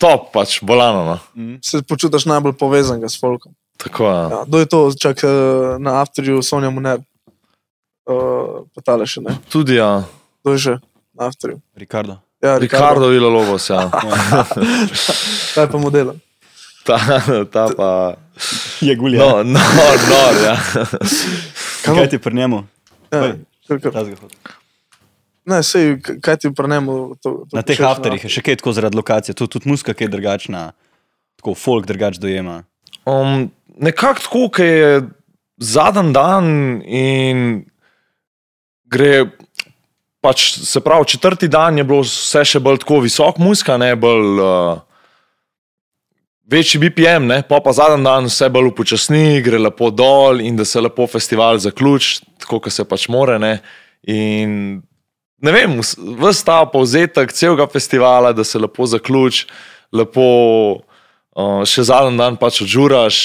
top, 0.01 0.33
pač 0.35 0.59
bolano. 0.65 1.05
No. 1.05 1.17
Se 1.65 1.83
počutiš 1.85 2.27
najbolj 2.29 2.57
povezanega 2.59 3.13
s 3.13 3.21
folkom? 3.21 3.53
Tako, 3.83 4.09
ja. 4.09 4.23
Ja, 4.31 4.41
kdo 4.49 4.59
je 4.59 4.67
to, 4.67 4.81
čak 4.95 5.25
eh, 5.25 5.31
na 5.83 6.01
Afterju, 6.03 6.43
Sonja 6.43 6.71
Muner? 6.71 7.03
Uh, 8.03 8.67
Patale 8.75 9.07
še 9.07 9.23
ne. 9.23 9.37
Tudi 9.47 9.77
ja. 9.79 10.03
Kdo 10.43 10.57
je 10.57 10.59
že 10.59 10.75
na 11.15 11.31
Afterju? 11.31 11.63
Ricardo. 11.79 12.19
Ja, 12.43 12.59
Ricardo 12.59 13.13
Villalobos, 13.13 13.71
ja. 13.71 13.87
Kaj 15.55 15.69
pa 15.71 15.79
modela? 15.79 16.17
Ta, 16.83 16.99
ta 17.47 17.71
pa. 17.71 17.91
Je 18.89 18.97
gulja. 18.97 19.19
No, 19.19 19.43
no, 19.43 19.61
no, 20.09 20.23
ja. 20.45 20.57
Kaj 21.85 21.95
Kaj 21.97 22.09
ti 22.09 22.19
pri 22.19 22.35
njemu? 22.35 22.65
Ja. 23.13 23.35
Ne, 25.45 25.63
sej, 25.63 25.97
kaj 26.23 26.37
ti 26.37 26.53
pri 26.55 26.69
njemu? 26.71 27.15
To, 27.23 27.31
to 27.51 27.57
Na 27.57 27.63
teh 27.63 27.77
počneš 27.77 27.89
afterjih 27.91 28.25
je 28.25 28.31
še 28.31 28.45
kaj 28.47 28.61
tako 28.61 28.75
zaradi 28.77 28.99
lokacije, 28.99 29.35
tudi, 29.35 29.57
tudi 29.57 29.71
muska, 29.71 29.95
je 29.99 30.09
drugačna, 30.09 30.71
tako 31.41 31.55
folk 31.59 31.87
drugač 31.87 32.21
dojema. 32.23 32.63
Um, 33.05 33.51
nekako 33.75 34.23
tako, 34.23 34.45
ki 34.55 34.69
je 34.69 35.03
zadnji 35.59 36.15
dan 36.15 36.47
in 36.87 37.65
gre. 38.87 39.27
Pač, 40.23 40.53
se 40.63 40.79
pravi, 40.79 41.09
četrti 41.11 41.49
dan 41.51 41.81
je 41.81 41.83
bilo 41.83 42.05
vse 42.07 42.45
še 42.47 42.61
bolj 42.63 42.85
tako 42.85 43.01
visok, 43.03 43.41
muska, 43.43 43.75
ne 43.83 43.97
bolj. 43.99 44.39
Uh, 44.39 44.92
Večji 46.53 46.81
BPM, 46.81 47.25
ne? 47.27 47.43
pa 47.49 47.63
pa 47.65 47.73
zadnji 47.73 48.05
dan 48.05 48.27
vse 48.29 48.51
bolj 48.53 48.67
upočasni, 48.75 49.41
gre 49.41 49.57
lepo 49.57 49.89
dol 49.89 50.43
in 50.45 50.57
da 50.57 50.67
se 50.69 50.81
lepo 50.85 51.07
festival 51.09 51.57
zaključi, 51.59 52.27
tako 52.45 52.59
kot 52.61 52.75
se 52.75 52.85
pač 52.85 53.07
more. 53.09 53.39
Ne? 53.41 53.55
In 54.05 54.83
ne 55.41 55.55
vem, 55.55 55.79
vse 55.81 56.45
ta 56.45 56.59
povzetek 56.69 57.33
celega 57.33 57.65
festivala, 57.73 58.35
da 58.37 58.45
se 58.45 58.61
lepo 58.61 58.85
zaključi, 58.85 59.47
lepo 59.97 60.29
uh, 60.77 61.65
še 61.65 61.87
zadnji 61.89 62.21
dan 62.21 62.37
pač 62.37 62.61
odžuraš 62.67 63.23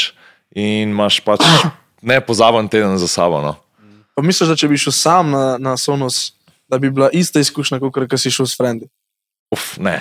in 0.55 0.96
imaš 0.96 1.19
pač 1.27 1.43
nepozaben 2.15 2.72
teden 2.72 2.96
za 2.96 3.12
sabo. 3.12 3.43
No. 3.43 3.57
Pa 4.15 4.24
misliš, 4.24 4.53
da 4.53 4.55
če 4.55 4.72
bi 4.72 4.79
šel 4.79 4.96
sam 4.96 5.36
na, 5.36 5.46
na 5.60 5.75
Sonos, 5.75 6.29
da 6.72 6.79
bi 6.79 6.93
bila 6.96 7.12
ista 7.12 7.43
izkušnja, 7.43 7.84
kot 7.84 8.07
kar 8.07 8.22
si 8.22 8.31
šel 8.31 8.48
s 8.48 8.55
Frendi? 8.55 8.88
Uf, 9.51 9.75
ne, 9.84 10.00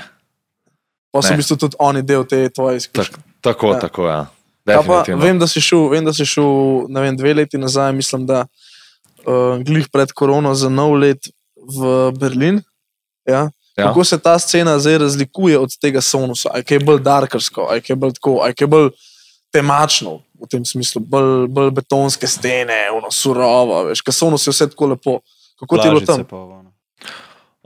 Pa 1.16 1.24
so 1.24 1.34
v 1.34 1.40
bistvu 1.40 1.56
tudi 1.56 1.76
oni 1.78 2.02
del 2.02 2.24
te 2.28 2.48
tvoje 2.48 2.78
tak, 2.78 2.84
izkušnje. 2.84 3.22
tako, 3.40 3.72
Ja. 3.72 3.80
tako, 3.80 4.08
ja. 4.08 4.22
Ja, 4.66 4.82
pa, 4.82 5.04
vem, 5.06 5.38
da 5.38 5.46
si 5.46 5.60
šel, 5.62 5.88
vem, 5.92 6.04
da 6.04 6.12
si 6.12 6.26
šel 6.26 6.88
vem, 6.90 7.14
dve 7.16 7.34
leti 7.38 7.58
nazaj, 7.58 7.92
mislim, 7.94 8.26
da 8.26 8.46
uh, 8.46 9.62
glih 9.62 9.86
pred 9.92 10.10
korono 10.12 10.54
za 10.58 10.68
nov 10.68 10.96
let 10.98 11.28
v 11.54 12.10
Berlin. 12.18 12.62
Ja? 13.26 13.50
Ja. 13.76 13.84
Kako 13.88 14.04
se 14.04 14.18
ta 14.18 14.38
scena 14.38 14.78
zdaj 14.78 14.98
razlikuje 14.98 15.58
od 15.58 15.70
tega 15.78 16.00
Sonusa? 16.00 16.50
Aj 16.54 16.64
kaj 16.66 16.80
je 16.80 16.84
bolj 16.84 17.02
darkarsko, 17.06 17.68
aj 17.70 17.80
kaj 17.86 17.94
je 17.94 17.96
bolj 17.96 18.16
tako, 18.18 18.40
aj 18.42 18.54
kaj 18.58 18.64
je 18.64 18.70
bolj 18.74 18.90
temačno 19.52 20.18
v 20.40 20.48
tem 20.50 20.64
smislu, 20.64 21.00
bolj, 21.00 21.46
bolj 21.48 21.70
betonske 21.70 22.26
stene, 22.26 22.86
ono 22.92 23.10
surovo, 23.14 23.84
veš, 23.88 24.02
ker 24.02 24.14
Sonus 24.14 24.46
je 24.46 24.52
vse 24.52 24.70
tako 24.72 24.92
lepo. 24.94 25.18
Kako 25.60 25.78
ti 25.78 25.86
je 25.86 25.94
bilo 25.94 26.02
tam? 26.04 26.24
pa. 26.24 26.42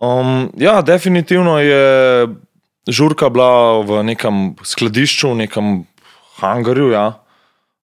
Um, 0.01 0.51
ja, 0.57 0.83
definitivno 0.83 1.59
je 1.59 2.29
žurka 2.91 3.31
bila 3.31 3.81
v 3.87 4.03
nekem 4.05 4.59
skladišču, 4.63 5.33
v 5.33 5.47
nekem 5.47 5.67
hangarju. 6.41 6.91
Ja. 6.93 7.07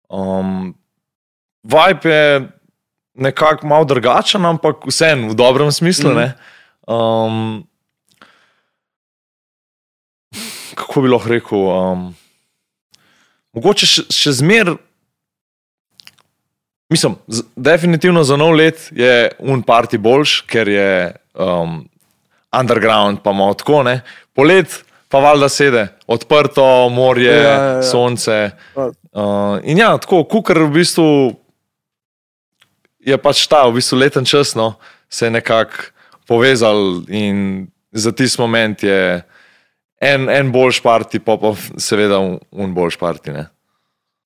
Um, 0.09 0.73
vibe 1.63 2.09
je 2.09 2.27
nekako 3.15 3.67
malo 3.67 3.85
drugačen, 3.85 4.45
ampak 4.45 4.85
vseeno 4.85 5.31
v 5.31 5.35
dobrem 5.37 5.71
smislu. 5.71 6.11
Mm. 6.11 6.33
Um, 6.85 7.67
kako 10.75 11.01
bi 11.01 11.09
lahko 11.09 11.29
rekel? 11.31 11.59
Um, 11.59 12.03
mogoče 13.55 13.87
še, 13.87 14.07
še 14.11 14.35
zmer. 14.41 14.75
Mislim, 16.91 17.15
z, 17.27 17.47
definitivno 17.55 18.21
za 18.23 18.37
nov 18.37 18.53
let 18.59 18.89
je 18.93 19.31
un 19.41 19.63
party 19.65 19.97
boljš, 19.97 20.43
ker 20.45 20.69
je 20.69 20.91
um, 21.33 21.81
underground, 22.53 23.23
pa 23.23 23.33
malo 23.33 23.55
tako. 23.57 23.81
Ne? 23.87 24.01
Polet 24.35 24.85
pa 25.15 25.19
valjda 25.23 25.49
sede, 25.49 25.87
odprto 26.07 26.89
morje, 26.89 27.31
Ja, 27.31 27.41
ja, 27.41 27.51
ja, 27.75 27.83
sonce. 27.83 28.51
Uh, 28.75 29.61
in 29.63 29.79
ja, 29.79 29.93
tako, 29.97 30.25
kukar 30.27 30.59
v 30.59 30.73
bistvu 30.75 31.05
je 32.99 33.15
pač 33.23 33.45
ta, 33.47 33.61
v 33.69 33.77
bistvu 33.77 34.01
leten 34.01 34.27
čas, 34.27 34.51
no, 34.59 34.73
se 35.07 35.29
je 35.29 35.31
nekako 35.31 35.87
povezal 36.27 37.05
in 37.07 37.69
za 37.95 38.11
tisti 38.11 38.41
moment 38.41 38.83
je 38.83 39.21
en, 40.03 40.27
en 40.27 40.51
boljš 40.51 40.81
parti, 40.83 41.23
pa 41.23 41.37
pa 41.39 41.53
seveda 41.79 42.19
un, 42.19 42.35
un 42.51 42.73
boljš 42.75 42.99
parti. 42.99 43.31
Ne? 43.31 43.47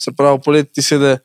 Se 0.02 0.16
pravi, 0.18 0.42
poleti 0.42 0.80
ti 0.80 0.82
sede 0.82 1.20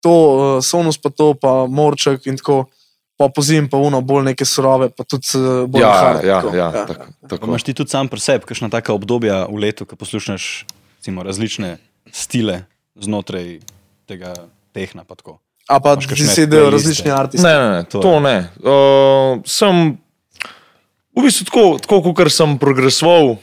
to, 0.00 0.16
uh, 0.16 0.64
Sonus 0.64 0.96
pa 0.96 1.12
to, 1.12 1.34
pa 1.36 1.66
Morček 1.68 2.24
in 2.24 2.40
tako. 2.40 2.70
Pa 3.18 3.26
pozim, 3.34 3.66
pa 3.66 3.76
uno, 3.82 3.98
bolj 4.00 4.28
neke 4.30 4.46
surove, 4.46 4.92
pa 4.94 5.02
tudi 5.02 5.26
eh, 5.34 5.66
bolj 5.66 5.82
Ja, 5.82 5.90
hard, 5.92 6.24
ja, 6.24 6.38
tako. 6.40 6.54
ja, 6.56 6.68
tako, 6.86 7.06
Pa 7.20 7.28
tako. 7.34 7.46
Imaš 7.50 7.62
ti 7.66 7.74
tudi 7.74 7.90
sam 7.90 8.06
pri 8.08 8.20
sebi, 8.22 8.46
kakšna 8.46 8.70
taka 8.70 8.94
obdobja 8.94 9.44
v 9.50 9.58
letu, 9.58 9.82
ko 9.84 9.98
poslušaš 9.98 10.64
recimo, 10.98 11.22
različne 11.26 11.76
stile 12.14 12.62
znotraj 12.94 13.58
tega 14.06 14.34
tehna. 14.72 15.02
pa 15.04 15.18
tako? 15.18 15.38
A 15.68 15.80
pa 15.82 15.96
ti 15.98 16.06
sedejo 16.14 16.70
playliste? 16.70 16.72
različni 16.72 17.10
artisti. 17.10 17.44
Ne, 17.46 17.54
ne, 17.58 17.68
ne, 17.70 17.82
To 17.90 17.98
to, 17.98 18.00
to 18.00 18.14
ne. 18.22 18.38
Uh, 18.62 19.42
sem 19.44 19.98
v 21.12 21.22
bistvu 21.26 21.44
tako, 21.50 21.64
tako 21.82 22.14
kot 22.14 22.30
sem 22.32 22.54
progresoval, 22.58 23.36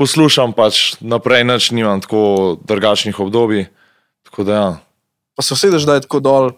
poslušam 0.00 0.56
pač 0.56 0.96
naprej, 1.04 1.44
nič 1.44 1.70
nimam 1.76 2.00
tako 2.00 2.56
drugačnih 2.64 3.20
obdobij. 3.20 3.68
Tako 4.24 4.44
da 4.44 4.52
ja. 4.52 4.68
Pa 5.36 5.44
se 5.44 5.54
usedeš, 5.54 5.84
da 5.84 6.00
je 6.00 6.08
tako 6.08 6.20
dol 6.20 6.50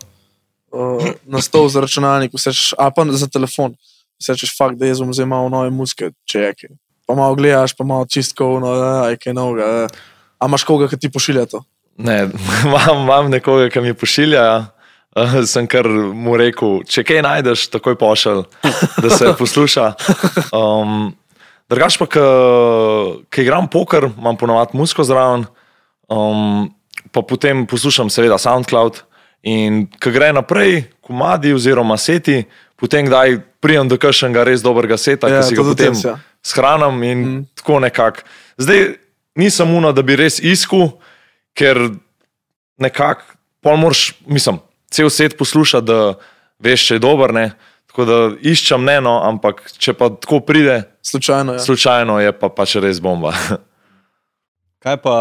uh, 0.73 1.09
na 1.25 1.43
stol 1.45 1.69
za 1.73 1.83
računalnik, 1.85 2.35
vseš, 2.35 2.73
a 2.79 2.91
pa 2.95 3.07
za 3.11 3.29
telefon. 3.29 3.77
Sečeš 4.19 4.57
fakt, 4.59 4.81
da 4.81 4.89
jaz 4.89 4.99
bom 4.99 5.13
zdaj 5.15 5.29
malo 5.31 5.51
nove 5.53 5.71
muzike, 5.71 6.11
če 6.27 6.41
je 6.41 6.55
kaj. 6.61 6.73
Pa 7.07 7.15
malo 7.15 7.37
gledaš, 7.39 7.73
pa 7.79 7.87
malo 7.87 8.07
čistko, 8.11 8.59
no, 8.61 8.73
aj 9.07 9.17
kaj 9.23 9.37
novega. 9.37 9.87
A 10.39 10.49
imaš 10.51 10.67
koga, 10.67 10.89
ki 10.91 10.99
ti 10.99 11.11
pošilja 11.13 11.47
to? 11.47 11.63
Ne, 11.99 12.27
imam, 12.67 13.05
imam 13.05 13.31
nekoga, 13.31 13.71
ki 13.71 13.85
mi 13.85 13.95
pošilja. 13.95 14.43
ja. 14.43 14.59
Uh, 15.17 15.41
sem 15.49 15.67
kar 15.67 15.87
mu 15.89 16.37
rekel, 16.37 16.83
če 16.87 17.03
kaj 17.07 17.23
najdeš, 17.25 17.69
takoj 17.73 17.97
pošelj, 17.99 18.45
da 19.01 19.11
se 19.11 19.33
posluša. 19.41 19.87
Um, 20.53 21.15
Drugač 21.69 21.99
pa, 22.01 22.07
ki 22.09 23.45
igram 23.45 23.67
poker, 23.69 24.09
imam 24.17 24.39
ponovadi 24.41 24.77
musko 24.79 25.05
zraven, 25.05 25.45
um, 26.09 26.71
pa 27.13 27.21
potem 27.21 27.67
poslušam 27.69 28.09
seveda 28.13 28.39
SoundCloud. 28.41 29.03
In 29.47 29.87
ko 30.03 30.11
gre 30.11 30.33
naprej, 30.35 30.83
komadi 31.05 31.53
oziroma 31.55 31.97
seti, 32.01 32.43
potem 32.77 33.07
kdaj 33.07 33.39
prijem 33.63 33.89
do 33.89 33.99
kakšnega 34.01 34.45
res 34.47 34.63
dobrega 34.63 34.99
seta, 34.99 35.31
Ja, 35.31 35.43
ki 35.43 35.53
si 35.53 35.59
ga 35.59 35.67
potem 35.67 35.95
jaz, 35.95 36.05
ja. 36.05 36.17
shranim 36.43 37.03
in 37.07 37.19
mm. 37.19 37.45
tako 37.61 37.79
nekako. 37.81 38.27
Zdaj 38.59 38.99
nisem 39.39 39.75
uno, 39.75 39.93
da 39.95 40.03
bi 40.03 40.19
res 40.19 40.41
iskal, 40.43 40.99
ker 41.55 41.79
nekako, 42.79 43.27
pol 43.63 43.79
moraš, 43.79 44.13
mislim, 44.27 44.61
cel 44.91 45.11
svet 45.11 45.39
posluša, 45.39 45.83
da 45.83 46.19
veš, 46.63 46.91
če 46.91 46.99
je 46.99 47.05
dober, 47.07 47.35
ne. 47.35 47.51
Tako 47.91 48.05
da 48.07 48.17
iščem 48.47 48.85
ne, 48.85 48.99
no, 49.03 49.17
ampak 49.27 49.65
če 49.79 49.95
pa 49.99 50.11
tako 50.15 50.43
pride, 50.47 50.83
Slučajno, 51.09 51.53
ja. 51.53 51.59
slučajno 51.59 52.21
je 52.21 52.33
pa 52.37 52.49
pač 52.53 52.77
res 52.77 53.01
bomba. 53.01 53.33
Kaj 54.85 54.99
pa 55.03 55.15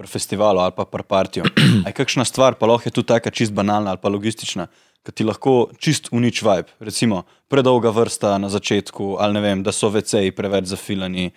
pri 0.00 0.08
festivalu 0.08 0.62
ali 0.64 0.72
pa 0.72 0.86
pri 0.88 1.04
partiju? 1.04 1.44
Aj 1.86 1.92
kakšna 1.92 2.24
stvar, 2.24 2.56
pa 2.56 2.64
lahko 2.64 2.88
je 2.88 2.96
tudi 2.96 3.12
taka 3.12 3.28
čist 3.28 3.52
banalna 3.52 3.92
ali 3.92 4.00
pa 4.00 4.08
logistična, 4.08 4.70
ki 5.04 5.12
ti 5.12 5.26
lahko 5.28 5.68
čist 5.76 6.08
unič 6.16 6.40
vibe. 6.40 6.72
Recimo 6.80 7.26
predolga 7.52 7.92
vrsta 7.92 8.38
na 8.40 8.48
začetku, 8.48 9.18
ali 9.20 9.36
ne 9.36 9.44
vem, 9.44 9.64
da 9.66 9.76
so 9.76 9.92
VC-ji 9.92 10.32
preveč 10.32 10.72
zafilani. 10.72 11.30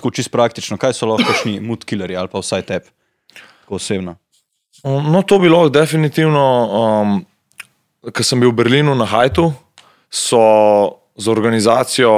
Tako 0.00 0.12
čist 0.16 0.32
praktično, 0.32 0.80
kaj 0.80 0.96
so 0.96 1.08
lahko 1.08 1.28
kakšni 1.28 1.60
mood 1.60 1.84
killerji 1.84 2.16
ali 2.16 2.32
pa 2.32 2.40
vsaj 2.40 2.64
tebi, 2.68 2.88
tako 3.64 3.76
osebno. 3.80 4.16
Um, 4.84 5.12
No, 5.12 5.22
to 5.22 5.38
bi 5.40 5.52
lahko 5.52 5.72
definitivno, 5.72 6.44
um, 6.80 7.14
ko 8.12 8.24
sem 8.24 8.40
bil 8.40 8.52
v 8.52 8.60
Berlinu 8.64 8.96
na 8.96 9.08
Hajtu, 9.08 9.50
so 10.08 10.40
z 11.16 11.28
organizacijo 11.32 12.12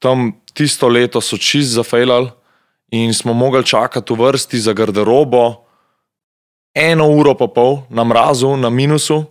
tam 0.00 0.32
tisto 0.56 0.88
leto 0.88 1.20
so 1.20 1.36
čist 1.36 1.76
zafejlali 1.76 2.30
in 2.90 3.14
smo 3.14 3.32
mogli 3.32 3.64
čakati 3.66 4.14
v 4.14 4.16
vrsti 4.16 4.58
za 4.58 4.72
garderobo 4.72 5.66
eno 6.76 7.08
uro 7.08 7.32
pa 7.34 7.48
pol 7.48 7.88
na 7.88 8.04
mrazu, 8.04 8.56
na 8.56 8.70
minusu. 8.70 9.24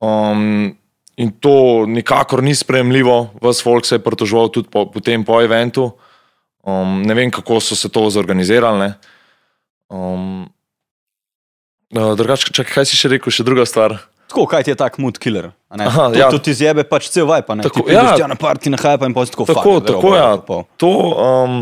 Um, 0.00 0.76
in 1.16 1.32
to 1.40 1.86
nikakor 1.86 2.42
ni 2.42 2.54
sprejemljivo, 2.54 3.34
vas 3.42 3.62
folk 3.62 3.86
se 3.86 3.94
je 3.94 4.04
pritoževal 4.04 4.48
tudi 4.48 4.68
po, 4.70 4.86
potem 4.86 5.24
po 5.24 5.42
eventu. 5.42 5.90
Um, 6.62 7.02
ne 7.02 7.14
vem, 7.14 7.30
kako 7.30 7.60
so 7.60 7.76
se 7.76 7.88
to 7.88 8.10
zorganizirali. 8.10 8.78
ne. 8.78 8.94
Um, 9.90 10.46
Uh, 11.94 12.16
drugače, 12.18 12.50
čakaj, 12.50 12.74
kaj 12.74 12.84
si 12.90 12.96
še 12.98 13.08
rekel, 13.12 13.30
še 13.30 13.44
druga 13.46 13.62
stvar? 13.62 13.92
Tako, 14.26 14.42
kaj 14.50 14.64
ti 14.66 14.72
je 14.72 14.78
tak 14.80 14.96
mood 14.98 15.20
killer? 15.22 15.52
Aha, 15.70 16.08
to, 16.10 16.18
ja. 16.18 16.26
to 16.34 16.40
ti 16.42 16.50
zjebe 16.50 16.82
pač 16.82 17.06
cel 17.14 17.28
vibe, 17.30 17.46
a 17.46 17.54
ne? 17.54 17.62
Tako, 17.62 17.84
ti 17.86 17.94
ja. 17.94 18.26
na 18.26 18.34
parti, 18.34 18.72
na 18.74 18.80
hype 18.80 19.06
in 19.06 19.14
potem 19.14 19.30
tako 19.30 19.46
Tako, 19.46 19.62
fuck, 19.62 19.86
tako 19.86 20.10
verovo, 20.10 20.16
ja. 20.18 20.32
pa 20.34 20.46
pol. 20.48 20.64
To, 20.82 20.90
um, 21.14 21.54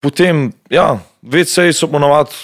potem, 0.00 0.52
ja, 0.70 0.98
VC-ji 1.22 1.74
so 1.74 1.88
ponovadi 1.90 2.34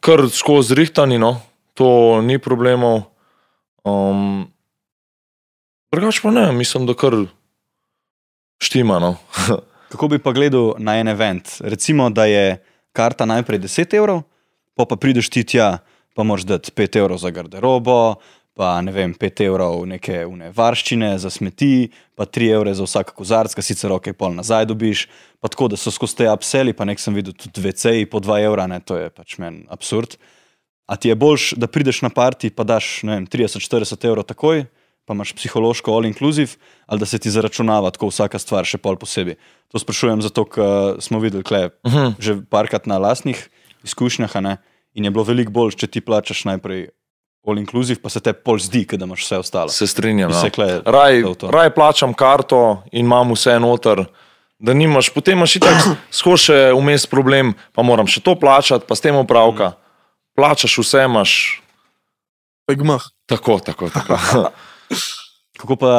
kar 0.00 0.24
skozi 0.30 0.76
rihtani, 0.78 1.18
no, 1.18 1.36
to 1.74 2.20
ni 2.22 2.38
problemov. 2.38 3.02
Um, 3.84 4.46
drugače 5.92 6.22
pa 6.22 6.30
ne, 6.30 6.46
mislim, 6.52 6.86
da 6.86 6.94
kar 6.94 7.16
štima. 8.62 8.98
No. 8.98 9.16
Kako 9.92 10.08
bi 10.08 10.18
pa 10.18 10.32
gledal 10.32 10.74
na 10.78 10.98
en 11.00 11.08
event? 11.08 11.48
Recimo, 11.60 12.10
da 12.10 12.24
je 12.24 12.58
karta 12.92 13.26
najprej 13.26 13.58
10 13.64 13.94
evrov, 13.96 14.22
pa 14.74 14.84
pa 14.84 14.96
prideš 14.96 15.30
ti 15.30 15.44
tja, 15.44 15.78
pa 16.14 16.22
moraš 16.22 16.44
dati 16.44 16.72
5 16.74 16.98
evrov 16.98 17.18
za 17.18 17.30
garderobo, 17.30 18.18
pa 18.58 18.80
ne 18.82 18.90
vem, 18.90 19.12
5 19.14 19.44
evrov 19.46 19.84
neke 19.86 20.24
une 20.26 20.48
varščine 20.50 21.12
za 21.22 21.30
smeti, 21.30 21.92
pa 22.18 22.26
3 22.26 22.48
evre 22.56 22.72
za 22.74 22.82
vsak 22.82 23.12
kozarc, 23.14 23.52
ki 23.54 23.62
sicer 23.62 23.92
ok, 23.94 24.10
pol 24.18 24.34
nazaj 24.34 24.66
dobiš. 24.66 25.04
Pa 25.38 25.46
tako, 25.52 25.68
da 25.70 25.78
so 25.78 25.92
skozi 25.94 26.18
te 26.18 26.26
upseli, 26.26 26.74
pa 26.74 26.82
nek 26.88 26.98
sem 26.98 27.14
videl 27.14 27.36
tudi 27.38 27.62
VC-ji 27.62 28.08
po 28.10 28.18
2 28.18 28.40
evra, 28.48 28.66
ne, 28.66 28.80
to 28.82 28.98
je 28.98 29.12
pač 29.14 29.36
meni 29.38 29.62
absurd. 29.70 30.18
A 30.90 30.98
ti 30.98 31.12
je 31.12 31.14
boljš, 31.14 31.52
da 31.54 31.70
prideš 31.70 32.02
na 32.02 32.10
parti, 32.10 32.50
pa 32.50 32.66
daš 32.66 33.04
ne 33.06 33.20
vem, 33.20 33.30
30-40 33.30 34.08
evrov 34.10 34.26
takoj, 34.26 34.64
pa 35.06 35.14
imaš 35.14 35.36
psihološko 35.38 35.94
all 35.94 36.10
inclusive, 36.10 36.58
ali 36.90 36.98
da 36.98 37.06
se 37.06 37.22
ti 37.22 37.30
zaračunava 37.30 37.94
tako 37.94 38.10
vsaka 38.10 38.42
stvar 38.42 38.66
še 38.66 38.82
pol 38.82 38.98
posebej. 38.98 39.38
To 39.70 39.78
sprašujem 39.78 40.26
zato, 40.26 40.48
ker 40.50 40.98
smo 41.04 41.22
videli 41.22 41.46
kle, 41.46 41.68
uh 41.86 41.94
-huh. 41.94 42.14
že 42.18 42.40
parkrat 42.50 42.90
na 42.90 42.98
lastnih 42.98 43.38
izkušnjah, 43.86 44.34
ne, 44.42 44.58
in 44.94 45.04
je 45.04 45.10
bilo 45.14 45.24
veliko 45.24 45.54
bolj, 45.54 45.78
če 45.78 45.86
ti 45.86 46.00
plačaš 46.00 46.44
najprej 46.44 46.88
all 47.46 47.58
inclusive, 47.58 48.00
pa 48.02 48.10
se 48.10 48.20
te 48.20 48.32
pol 48.32 48.58
zdi, 48.60 48.84
da 48.92 49.04
imaš 49.04 49.24
vse 49.24 49.38
ostalo. 49.38 49.72
Se 49.72 49.86
strinjam. 49.86 50.30
No. 50.30 50.40
se 50.40 50.50
kle 50.50 50.80
Raj, 50.84 51.22
raj 51.50 51.70
plačam 51.74 52.14
karto 52.14 52.82
in 52.92 53.06
imam 53.06 53.32
vse 53.32 53.58
noter. 53.60 54.04
Da 54.58 54.74
nimaš, 54.74 55.12
potem 55.14 55.38
imaš 55.38 55.56
itak 55.60 55.84
skozi 56.10 56.48
še 56.50 56.58
vmes 56.74 57.06
problem, 57.06 57.54
pa 57.72 57.84
moram 57.86 58.08
še 58.10 58.20
to 58.26 58.34
plačati, 58.34 58.88
pa 58.88 58.96
s 58.98 59.04
tem 59.04 59.16
opravka. 59.16 59.76
Plačaš 60.34 60.80
vse, 60.82 61.04
imaš 61.06 61.32
Pegmah. 62.66 63.06
tako, 63.26 63.60
tako. 63.64 63.90
tako. 63.90 64.18
Kako 65.58 65.76
pa, 65.78 65.92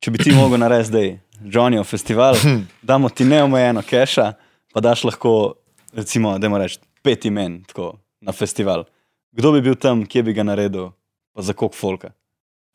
če 0.00 0.12
bi 0.12 0.20
ti 0.20 0.32
mogel 0.36 0.60
narediti 0.60 0.88
zdaj, 0.92 1.08
Johnnyov 1.44 1.84
festival, 1.88 2.36
damo 2.84 3.08
ti 3.08 3.24
neomejeno 3.28 3.82
keša, 3.84 4.30
pa 4.72 4.80
daš 4.84 5.04
lahko, 5.08 5.56
recimo, 5.96 6.36
da 6.38 6.48
moraš 6.48 6.78
pet 7.04 7.24
imen 7.28 7.62
tako, 7.68 7.94
na 8.20 8.32
festival. 8.32 8.86
Kdo 9.34 9.52
bi 9.52 9.60
bil 9.66 9.74
tam, 9.74 10.04
kje 10.06 10.22
bi 10.22 10.32
ga 10.36 10.44
naredil, 10.46 10.92
pa 11.34 11.42
za 11.42 11.52
koliko 11.52 11.76
folka? 11.76 12.10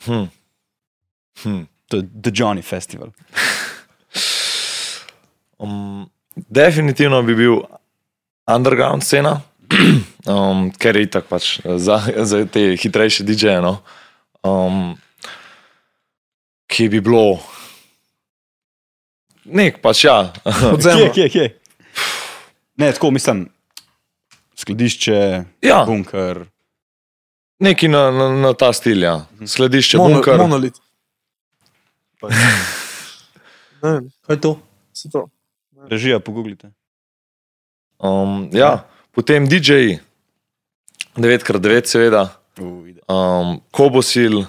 Hm. 0.06 0.28
Hm. 1.43 1.63
To 1.89 1.98
je 1.98 2.04
The 2.24 2.32
Johnny 2.36 2.62
Festival. 2.62 3.12
Um, 5.60 6.10
definitivno 6.36 7.19
bi 7.24 7.36
bil 7.36 7.58
underground 8.48 9.04
scena, 9.04 9.41
um, 10.32 10.69
ker 10.72 10.95
je 10.95 11.04
itak 11.04 11.28
pač 11.28 11.60
za, 11.76 12.00
za 12.24 12.45
te 12.48 12.78
hitrejše 12.80 13.26
DJ-je. 13.28 13.58
No. 13.62 13.74
Um, 14.48 14.93
ki 16.72 16.88
bi 16.89 17.02
bilo. 17.04 17.41
Nek 19.52 19.82
pač 19.84 20.06
ja. 20.08 20.32
Kje, 20.45 20.69
Podzemno. 20.72 21.12
kje, 21.13 21.28
kje? 21.30 21.45
Ne, 22.80 22.93
tako 22.95 23.12
mislim, 23.12 23.50
skladišče, 24.60 25.17
ja, 25.63 25.80
bunker. 25.88 26.43
neki 27.63 27.88
na, 27.88 28.10
na, 28.12 28.30
na 28.43 28.52
ta 28.54 28.74
stil, 28.76 29.04
ja. 29.04 29.15
Sledišče, 29.45 29.98
Mono, 29.98 30.19
bunker. 30.19 30.38
monolit. 30.38 30.76
Ne 33.80 33.91
vem, 33.93 34.10
Kaj 34.28 34.36
je 34.36 34.41
to? 34.43 34.50
se 34.93 35.10
to. 35.10 35.30
Režija, 35.88 36.19
pogooglite. 36.19 36.67
Um, 38.00 38.50
ja, 38.52 38.84
potem 39.15 39.48
DJ-ji, 39.48 40.00
9x9, 41.15 41.88
seveda, 41.88 42.26
um, 42.60 43.62
Kobosil, 43.72 44.43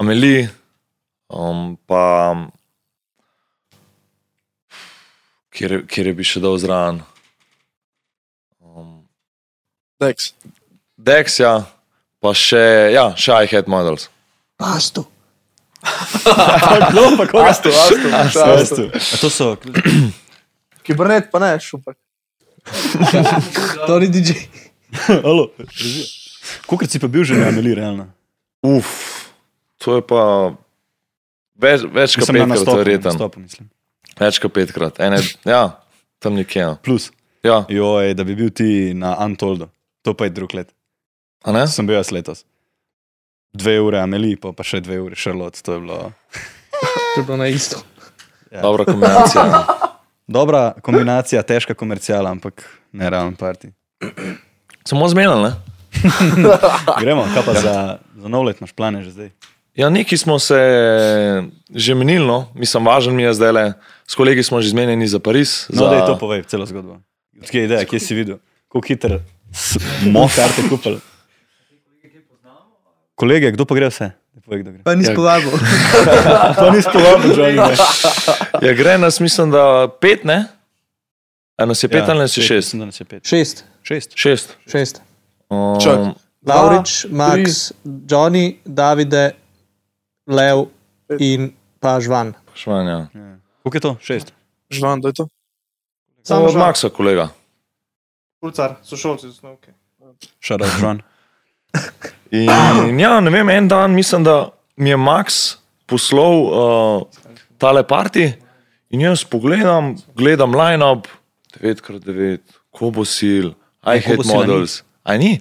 Amelie, 0.00 0.48
um, 1.28 1.76
pa 1.86 2.32
kjer, 5.52 5.82
kjer 5.84 6.06
je 6.06 6.14
bi 6.16 6.24
še 6.24 6.40
dal 6.40 6.56
zraven. 6.56 7.02
Dex. 10.02 10.32
Dex, 10.98 11.38
ja, 11.38 11.54
pa 12.22 12.32
še, 12.34 12.62
ja, 12.94 13.04
še 13.18 13.36
iHead 13.46 13.70
Models. 13.70 14.08
Pasto. 14.58 15.06
Kdo 15.82 17.04
pa 17.18 17.26
koga? 17.26 17.48
Astu, 17.50 17.70
astu, 17.74 18.10
astu, 18.14 18.42
astu. 18.54 18.84
A 18.94 19.16
to 19.22 19.30
so, 19.30 19.46
Kibernet 20.86 21.30
pa 21.30 21.38
ne, 21.42 21.54
šupak. 21.62 21.96
To 23.86 23.98
ni 23.98 24.06
DJ. 24.10 24.38
alo. 25.26 25.50
Kolikrat 26.66 26.90
si 26.90 26.98
pa 27.02 27.08
bil 27.10 27.24
že 27.26 27.34
na 27.38 27.48
Ameli, 27.50 27.74
realno? 27.74 28.06
Uf, 28.62 28.90
to 29.82 29.98
je 29.98 30.02
pa 30.06 30.22
več, 31.58 31.82
več 31.86 32.14
kot 32.18 32.30
petkrat, 32.30 32.66
verjetno. 32.78 33.10
nastopu, 33.10 33.42
mislim. 33.42 33.66
Več 34.18 34.38
kot 34.42 34.54
petkrat. 34.54 34.98
Ene, 35.02 35.18
ja, 35.46 35.62
tam 36.22 36.38
nekje. 36.38 36.66
no. 36.74 36.78
Plus, 36.82 37.10
Ja, 37.42 37.64
joj, 37.66 38.12
da 38.14 38.22
bi 38.22 38.36
bil 38.38 38.52
ti 38.54 38.94
na 38.94 39.16
Antoldu, 39.18 39.66
to 40.02 40.14
pa 40.14 40.24
je 40.24 40.30
drug 40.30 40.54
let. 40.54 40.74
A 41.44 41.52
ne? 41.52 41.66
Sem 41.66 41.86
bil 41.86 41.96
jaz 41.96 42.10
letos. 42.14 42.44
Dve 43.52 43.80
ure 43.80 44.00
Ameli, 44.00 44.36
pa, 44.40 44.52
pa 44.56 44.64
še 44.64 44.80
dve 44.80 45.00
ure 45.02 45.18
Charlotte. 45.18 45.60
To 45.66 45.76
je 45.76 45.80
bilo 45.80 46.12
To 47.14 47.20
je 47.20 47.24
bilo 47.26 47.36
na 47.36 47.48
isto. 47.52 47.82
Dobra 48.52 48.84
kombinacija. 48.84 49.44
ja. 49.44 49.64
dobra 50.26 50.72
kombinacija, 50.82 51.42
težka 51.50 51.74
komercijala, 51.74 52.30
ampak 52.30 52.64
ne 52.92 53.10
ravno 53.10 53.36
parti. 53.38 53.72
Samo 54.84 55.08
zmenili, 55.08 55.42
ne? 55.42 55.52
Gremo, 57.02 57.26
kaj 57.34 57.44
pa 57.46 57.54
za, 57.60 57.74
za 58.16 58.28
nov 58.28 58.48
let 58.48 58.60
imaš 58.60 58.72
plane 58.72 59.02
že 59.02 59.10
zdaj? 59.10 59.30
Ja, 59.74 59.88
neki 59.88 60.16
smo 60.16 60.38
se 60.38 60.58
že 61.74 61.94
menili, 61.94 62.26
no. 62.26 62.48
mislim, 62.54 62.86
važen 62.86 63.14
mi 63.16 63.22
je 63.22 63.34
zdaj 63.34 63.52
le. 63.52 63.72
S 64.06 64.14
kolegi 64.14 64.42
smo 64.42 64.60
že 64.60 64.68
zmenjeni 64.68 65.08
za 65.08 65.18
Pariz. 65.18 65.66
No, 65.68 65.84
za... 65.84 65.90
da 65.90 65.96
je 65.96 66.06
to 66.06 66.18
povej, 66.18 66.42
celo 66.42 66.66
zgodbo. 66.66 67.00
Kje 67.50 67.60
je 67.60 67.64
ideja, 67.64 67.84
kje 67.84 68.00
si 68.00 68.14
videl, 68.14 68.36
kako 68.68 68.84
hitro 68.88 69.20
smo 69.52 70.28
karte 70.28 70.68
kupili? 70.68 71.00
Kolege, 73.14 73.50
kdo 73.52 73.64
pa 73.64 73.74
gre 73.74 73.88
vse? 73.88 74.10
Povej, 74.44 74.62
gre. 74.62 74.78
Pa 74.82 74.94
nisi 74.94 75.10
Ja. 75.10 75.16
povabil. 75.16 75.50
To 76.56 76.70
nisi 76.74 76.88
povabil, 76.92 77.30
Johnny. 77.32 77.56
ne. 77.56 77.76
Ja, 78.62 78.72
gre 78.74 78.98
nas, 78.98 79.20
mislim, 79.20 79.50
da 79.50 79.88
pet, 80.00 80.24
ne? 80.24 80.44
A 81.56 81.64
nas 81.64 81.82
je 81.82 81.88
pet 81.88 82.08
ali 82.08 82.18
nas 82.18 82.36
je 82.36 82.42
šest? 82.42 82.66
Mislim, 82.66 82.80
da 82.80 82.86
nas 82.86 83.00
je 83.00 83.04
pet. 83.04 83.22
Šest. 83.24 83.64
Šest. 83.82 84.10
Šest. 84.14 84.56
Šest. 84.66 85.02
Um, 85.48 85.78
Čak. 85.80 85.98
Laurič, 86.42 87.06
Max, 87.06 87.70
Johnny, 87.84 88.56
Davide, 88.64 89.30
Lev 90.26 90.64
in 91.18 91.52
pa 91.78 92.00
Žvan. 92.00 92.34
Švanja. 92.54 93.06
Ja. 93.14 93.36
Koliko 93.62 93.76
je 93.76 93.80
to? 93.80 93.96
Šest. 94.00 94.32
Žvan, 94.70 95.00
da 95.00 95.08
je 95.08 95.14
to. 95.14 95.28
Samo 96.22 96.44
od 96.46 96.54
Maxa, 96.54 96.88
kolega. 96.88 97.28
Pulcar, 98.42 98.74
sošolci 98.82 99.28
z 99.30 99.38
osnovke. 99.38 99.70
Šara, 100.42 100.66
Žan. 100.80 101.02
In, 102.34 102.98
ja, 102.98 103.20
ne 103.22 103.30
vem, 103.30 103.50
en 103.50 103.68
dan 103.68 103.94
mislim, 103.94 104.24
da 104.24 104.50
mi 104.76 104.90
je 104.90 104.96
Max 104.96 105.56
poslal 105.86 106.40
uh, 106.48 107.02
tale 107.58 107.84
parti 107.86 108.32
in 108.90 109.00
jaz 109.00 109.22
pogledam, 109.24 109.92
gledam 110.16 110.56
line-up, 110.56 111.06
9x9, 111.60 112.38
Kobosil, 112.72 113.52
I 113.84 114.00
Ne, 114.00 114.00
hate 114.00 114.16
Kobosila 114.16 114.32
ni. 114.42 114.48
models. 114.48 114.82
Aj 115.04 115.18
ni? 115.18 115.32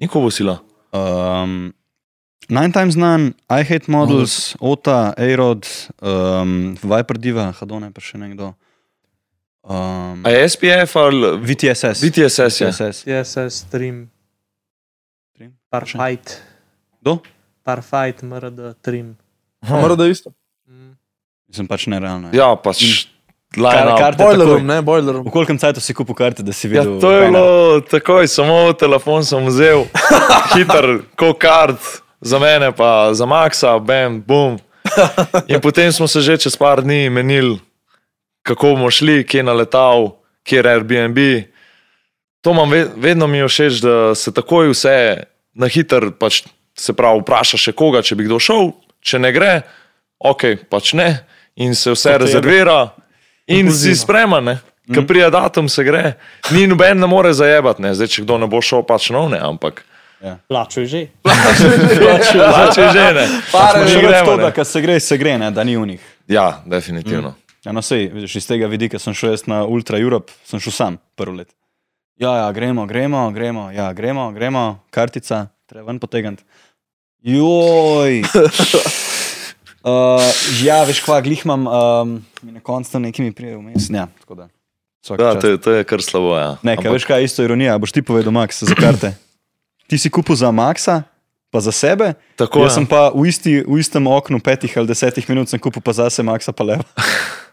Ni 0.00 0.08
Kobosila. 0.08 0.58
Um, 0.92 1.74
Nine 2.48 2.72
Times 2.72 2.96
None, 2.96 3.34
I 3.50 3.62
Hate 3.64 3.90
Models, 3.90 4.54
Ota, 4.60 5.12
Aerod, 5.18 5.66
um, 6.00 6.76
Viper 6.82 7.18
Diva, 7.18 7.50
Hadone, 7.60 7.90
pa 7.92 8.00
še 8.04 8.20
nekdo. 8.20 8.54
Um, 9.64 10.20
A 10.24 10.30
je 10.30 10.48
SPF 10.48 10.96
ali 10.96 11.38
VTSS. 11.38 12.02
VTSS 12.02 12.60
je? 12.60 12.68
VTSS. 12.68 13.04
CSS, 13.04 13.64
Trim, 13.70 14.10
Trim? 15.32 15.52
Parfight. 15.70 16.42
Kdo? 17.00 17.18
Parfight, 17.62 18.22
MRD, 18.22 18.74
Trim. 18.82 19.16
Je 19.64 20.10
isto. 20.10 20.30
Mislim 21.48 21.66
pač 21.66 21.86
nerealno. 21.86 22.28
je. 22.28 22.36
Ja, 22.36 22.56
pač 22.56 23.08
Boilerom, 23.54 24.58
takoj. 24.58 24.62
ne, 24.62 24.82
boilerom. 24.82 25.22
V 25.24 25.30
kolikem 25.30 25.54
cajtu 25.54 25.78
si 25.80 25.94
kupil 25.94 26.14
karte, 26.14 26.42
da 26.42 26.52
si 26.52 26.66
Ja, 26.66 26.82
videl? 26.82 26.98
to 27.00 27.10
je 27.12 27.20
bilo 27.22 27.46
takoj, 27.80 28.26
samo 28.28 28.72
telefon 28.72 29.22
sem 29.24 29.46
vzel, 29.46 29.86
hiter, 30.54 31.06
kot 31.14 31.38
kart, 31.38 31.78
za 32.20 32.38
mene 32.38 32.72
pa 32.74 33.14
za 33.14 33.22
Maxa, 33.26 33.78
bam, 33.78 34.18
bum. 34.20 34.58
In 35.46 35.60
potem 35.60 35.92
smo 35.92 36.10
se 36.10 36.18
že 36.20 36.34
čez 36.36 36.56
par 36.58 36.82
dni 36.82 37.06
menili, 37.08 37.60
kako 38.44 38.74
bomo 38.74 38.90
šli, 38.90 39.24
kje 39.24 39.42
na 39.42 39.52
letal, 39.52 40.12
kje 40.42 40.58
je 40.58 40.68
Airbnb. 40.68 41.18
To 42.40 42.52
imam 42.52 42.68
ve- 42.70 42.90
vedno 42.94 43.26
mi 43.26 43.38
je 43.38 43.48
všeč, 43.48 43.80
da 43.80 44.14
se 44.14 44.28
takoj 44.30 44.68
vse 44.68 45.24
na 45.54 45.66
hiter, 45.66 46.10
pač 46.12 46.42
se 46.76 46.92
pravi, 46.92 47.22
vpraša 47.22 47.56
še 47.58 47.72
koga, 47.72 48.02
če 48.02 48.14
bi 48.14 48.24
kdo 48.24 48.36
šel, 48.38 48.72
če 49.00 49.18
ne 49.18 49.30
gre, 49.32 49.62
ok, 50.20 50.44
pač 50.68 50.92
ne. 50.92 51.24
In 51.56 51.72
se 51.74 51.90
vse 51.90 52.10
Kot 52.10 52.12
tebe. 52.12 52.24
rezervira, 52.26 52.78
in 53.46 53.70
si 53.72 53.94
spreman, 53.94 54.44
ne. 54.44 54.56
Ko 54.84 55.00
prija 55.02 55.30
datum, 55.30 55.68
se 55.68 55.80
gre. 55.80 56.16
Ni 56.50 56.66
noben 56.66 56.98
ne 56.98 57.06
more 57.06 57.32
zajebati, 57.32 57.80
ne. 57.80 57.94
Zdaj, 57.94 58.08
če 58.08 58.22
kdo 58.22 58.36
ne 58.38 58.46
bo 58.46 58.60
šel, 58.60 58.82
pač 58.82 59.08
no, 59.10 59.28
ne, 59.28 59.38
ampak. 59.40 59.84
Plačuj 60.48 60.86
že. 60.86 61.02
Plače 61.22 62.84
že 62.92 63.06
ne. 63.12 63.24
Pare, 63.52 63.84
več 63.84 63.96
gremo, 63.96 64.36
to, 64.36 64.50
da 64.50 64.64
se 64.64 64.80
gre, 64.80 65.00
se 65.00 65.16
gre, 65.16 65.38
ne, 65.38 65.50
da 65.50 65.64
ni 65.64 65.76
v 65.76 65.86
njih. 65.86 66.00
Ja, 66.28 66.60
definitivno. 66.66 67.34
Ja, 67.64 67.72
no, 67.72 67.82
sej, 67.82 68.10
vidiš, 68.12 68.36
iz 68.36 68.46
tega 68.46 68.66
vidika 68.66 68.98
sem 68.98 69.14
šel 69.14 69.30
jaz 69.30 69.46
na 69.46 69.62
Ultra 69.64 69.98
Europe, 69.98 70.32
sem 70.44 70.60
šel 70.60 70.72
sam 70.72 70.98
prvo 71.14 71.36
let. 71.36 71.48
Ja, 72.16 72.36
ja, 72.36 72.52
gremo, 72.52 72.86
gremo, 72.86 73.30
gremo, 73.30 73.70
ja, 73.70 73.92
gremo, 73.92 74.32
gremo, 74.32 74.80
kartica, 74.90 75.46
treba 75.66 75.86
ven 75.86 75.98
potegniti. 75.98 76.44
Joj. 77.22 78.22
Uh, 79.84 80.16
ja, 80.64 80.78
veš, 80.80 81.02
kva, 81.04 81.18
glih 81.20 81.42
imam, 81.44 81.66
um, 81.68 82.12
mi 82.40 82.52
na 82.52 82.60
koncu 82.60 82.88
tam 82.88 83.02
nekimi 83.04 83.32
prijel 83.36 83.58
vmes. 83.60 83.90
Ja, 83.92 84.06
tako 84.20 84.34
da. 84.34 84.46
vsaka 85.04 85.22
Ja, 85.22 85.34
to, 85.36 85.48
je- 85.48 85.58
to 85.60 85.70
je 85.72 85.84
kar 85.84 86.00
slabo. 86.00 86.32
Ja. 86.38 86.56
Ne, 86.62 86.76
kaj, 86.80 86.88
veš 86.88 87.04
kaj, 87.04 87.20
je 87.20 87.24
isto 87.24 87.44
ironija, 87.44 87.76
boš 87.78 87.92
ti 87.92 88.00
povedal, 88.00 88.32
Max, 88.32 88.64
za 88.64 88.72
karte. 88.72 89.12
Ti 89.84 89.98
si 89.98 90.08
kupil 90.08 90.40
za 90.40 90.48
Maxa, 90.48 91.02
pa 91.52 91.60
za 91.60 91.68
sebe, 91.68 92.14
Tako 92.36 92.64
jaz 92.64 92.72
je. 92.72 92.74
sem 92.74 92.86
pa 92.88 93.12
v, 93.12 93.28
isti, 93.28 93.60
v 93.60 93.76
istem 93.76 94.08
oknu 94.08 94.40
petih 94.40 94.72
ali 94.72 94.88
desetih 94.88 95.28
minut 95.28 95.52
sem 95.52 95.60
kupil 95.60 95.84
pa 95.84 95.92
zase 95.92 96.24
Maxa 96.24 96.56
pa 96.56 96.64
leva. 96.64 96.84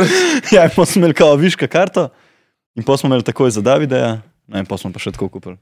ja, 0.54 0.64
in 0.64 0.72
pa 0.76 0.86
smo 0.86 1.00
imeli 1.00 1.14
kao 1.14 1.36
viška 1.36 1.66
karto 1.66 2.08
in 2.74 2.84
pa 2.84 2.96
smo 2.96 3.10
imeli 3.10 3.26
takoj 3.26 3.50
za 3.50 3.60
Davideja, 3.60 4.20
no 4.46 4.58
in 4.58 4.66
pa 4.66 4.78
smo 4.78 4.92
pa 4.92 5.02
še 5.02 5.12
tako 5.12 5.28
kupili. 5.28 5.58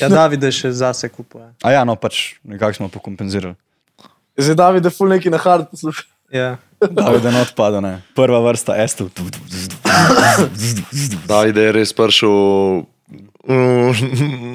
Ja, 0.00 0.08
Davide 0.08 0.50
še 0.54 0.72
zase 0.72 1.08
kupuje. 1.12 1.46
A 1.64 1.72
ja, 1.74 1.84
no 1.84 1.96
pač 2.00 2.36
nekako 2.44 2.80
smo 2.80 2.88
pokompenzirali. 2.92 3.54
Zdaj 4.36 4.56
David 4.58 4.84
je 4.84 4.92
ful 4.92 5.08
neki 5.12 5.32
na 5.32 5.40
hard 5.40 5.70
posluša. 5.70 6.04
Ja. 6.32 6.56
Davide 6.80 7.30
not 7.32 7.54
pada, 7.56 7.80
ne. 7.80 8.00
Prva 8.16 8.40
vrsta, 8.44 8.76
estu. 8.82 9.08
Davide 11.28 11.68
je 11.68 11.74
res 11.76 11.94
prišel. 11.96 12.84
Uh, 13.46 13.94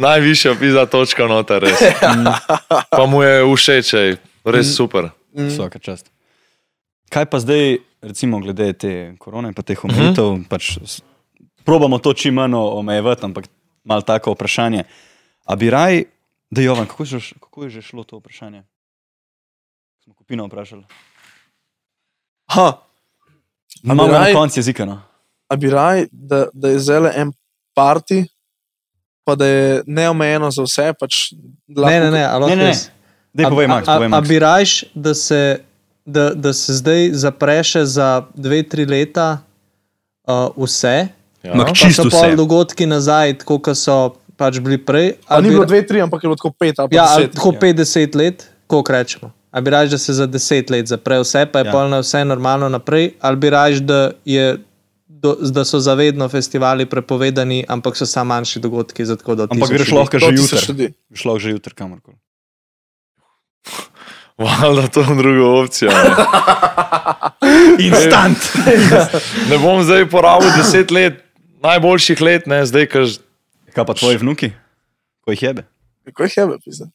najvišja 0.04 0.52
pizza 0.60 0.84
točka 0.92 1.24
noter, 1.32 1.64
res. 1.64 1.80
Pa 2.98 3.06
mu 3.08 3.24
je 3.24 3.48
všeč, 3.48 3.92
res 4.44 4.74
super. 4.76 5.14
Vsaka 5.32 5.80
čast. 5.80 6.12
Kaj 7.12 7.28
pa 7.32 7.40
zdaj, 7.40 7.80
recimo, 8.02 8.40
glede 8.40 8.74
te 8.74 9.16
korone 9.20 9.48
in 9.48 9.54
teh 9.54 9.86
omejitev, 9.86 10.26
uh 10.26 10.38
-huh. 10.38 10.48
pač 10.48 10.78
probamo 11.64 11.98
to 11.98 12.14
čim 12.14 12.34
manj 12.34 12.54
omejevati, 12.56 13.26
ampak 13.26 13.46
malo 13.84 14.02
tako 14.02 14.32
vprašanje. 14.32 14.84
A 15.46 15.56
bi 15.56 15.70
raj, 15.70 16.04
da 16.50 16.62
Jovan, 16.62 16.86
kako, 16.86 17.04
je 17.04 17.20
kako 17.40 17.64
je 17.64 17.70
že 17.70 17.82
šlo 17.82 18.04
to 18.04 18.18
vprašanje? 18.18 18.64
Smo 20.04 20.14
kupino 20.14 20.46
vprašali. 20.46 20.84
Ha, 22.48 22.68
A 22.68 22.78
Imamo 23.84 24.08
na 24.08 24.34
koncu 24.34 24.60
jezika. 24.60 24.86
No? 24.86 25.02
a 25.48 25.56
bi 25.56 25.70
raj, 25.70 26.06
da, 26.12 26.46
da 26.54 26.70
je 26.70 26.80
zele 26.80 27.12
en 27.16 27.32
parti, 27.74 28.26
pa 29.24 29.36
da 29.36 29.46
je 29.46 29.84
neomejeno 29.88 30.52
za 30.52 30.64
vse. 30.64 30.94
Pač, 31.00 31.32
Ne, 31.32 31.82
lahko- 31.82 32.00
ne, 32.00 32.12
ne, 32.12 32.24
ali 32.24 32.46
Ne, 32.50 32.56
ne, 32.56 32.64
ne. 32.64 32.74
Dej, 33.34 33.46
povej, 33.46 33.68
Max, 33.68 33.86
povej, 33.86 34.06
A 34.06 34.10
Max. 34.10 34.28
bi 34.28 34.40
rajš, 34.40 34.84
da 34.96 35.14
se, 35.14 35.64
da, 36.06 36.32
da 36.32 36.54
se 36.54 36.74
zdaj 36.74 37.10
zapre 37.14 37.64
še 37.64 37.86
za 37.86 38.08
dve, 38.34 38.64
tri 38.64 38.86
leta 38.86 39.42
uh, 40.24 40.50
vse, 40.58 41.10
Ja. 41.42 41.56
Pa 41.56 41.74
čisto 41.74 42.04
so 42.04 42.08
vse. 42.08 42.18
pol 42.22 42.36
dogodki 42.36 42.86
nazaj, 42.86 43.40
tako 43.40 43.56
kot 43.60 43.74
so 43.74 43.96
pač 44.38 44.60
bili 44.60 44.78
prej. 44.78 45.16
A 45.26 45.36
ali 45.36 45.44
ni 45.44 45.50
bi 45.50 45.56
bilo 45.56 45.66
dve, 45.66 45.80
tri, 45.82 45.98
ampak 45.98 46.22
je 46.22 46.28
bilo 46.28 46.36
tako 46.36 46.52
pet 46.54 46.78
ali 46.78 46.86
pa 46.86 46.94
Ja, 46.94 47.06
deset. 47.18 47.34
tako 47.34 47.52
50 47.54 48.16
let, 48.16 48.38
koliko 48.68 48.92
rečemo. 48.92 49.32
Ali 49.50 49.64
bi 49.64 49.70
raje, 49.70 49.90
da 49.90 49.98
se 49.98 50.14
za 50.14 50.28
10 50.28 50.70
let 50.70 50.86
zapre 50.88 51.18
vse, 51.18 51.46
pa 51.48 51.60
je 51.60 51.66
Ja. 51.66 51.68
ja. 51.68 51.72
polno 51.72 51.98
vse 52.00 52.22
normalno 52.24 52.70
naprej, 52.70 53.18
ali 53.20 53.38
bi 53.38 53.50
raje, 53.50 53.80
da, 53.80 54.12
je, 54.24 54.58
do, 55.08 55.34
da 55.42 55.66
so 55.66 55.80
zavedno 55.80 56.30
festivali 56.30 56.86
prepovedani, 56.86 57.66
ampak 57.68 57.98
so 57.98 58.06
samo 58.06 58.30
manjši 58.30 58.60
dogodki. 58.60 59.02
Ampak 59.02 59.66
greš 59.68 59.92
lahko 59.92 60.20
že 60.20 60.30
jutri. 60.32 60.94
Greš 61.10 61.26
lahko 61.26 61.40
že 61.40 61.50
jutri 61.50 61.74
kamorkoli. 61.74 62.18
Valjda 64.42 64.88
to 64.88 65.02
je 65.02 65.16
druga 65.18 65.48
opcija. 65.62 65.92
Ne. 65.92 66.12
Instant! 67.88 68.38
ne 69.50 69.58
bom 69.58 69.84
zdaj 69.84 70.06
porabil 70.10 70.50
deset 70.58 70.92
let, 70.92 71.22
najboljših 71.64 72.22
let, 72.22 72.48
ne 72.48 72.66
zdaj, 72.66 72.88
ker 72.92 73.06
Kaj 73.72 73.86
pa 73.88 73.94
tvoji 73.96 74.18
vnuki? 74.20 74.50
Ko 75.24 75.32
jih 75.32 75.44
jebe? 75.44 75.64
Kako 76.06 76.24
jih 76.24 76.34
je, 76.38 76.44
pisa. 76.66 76.86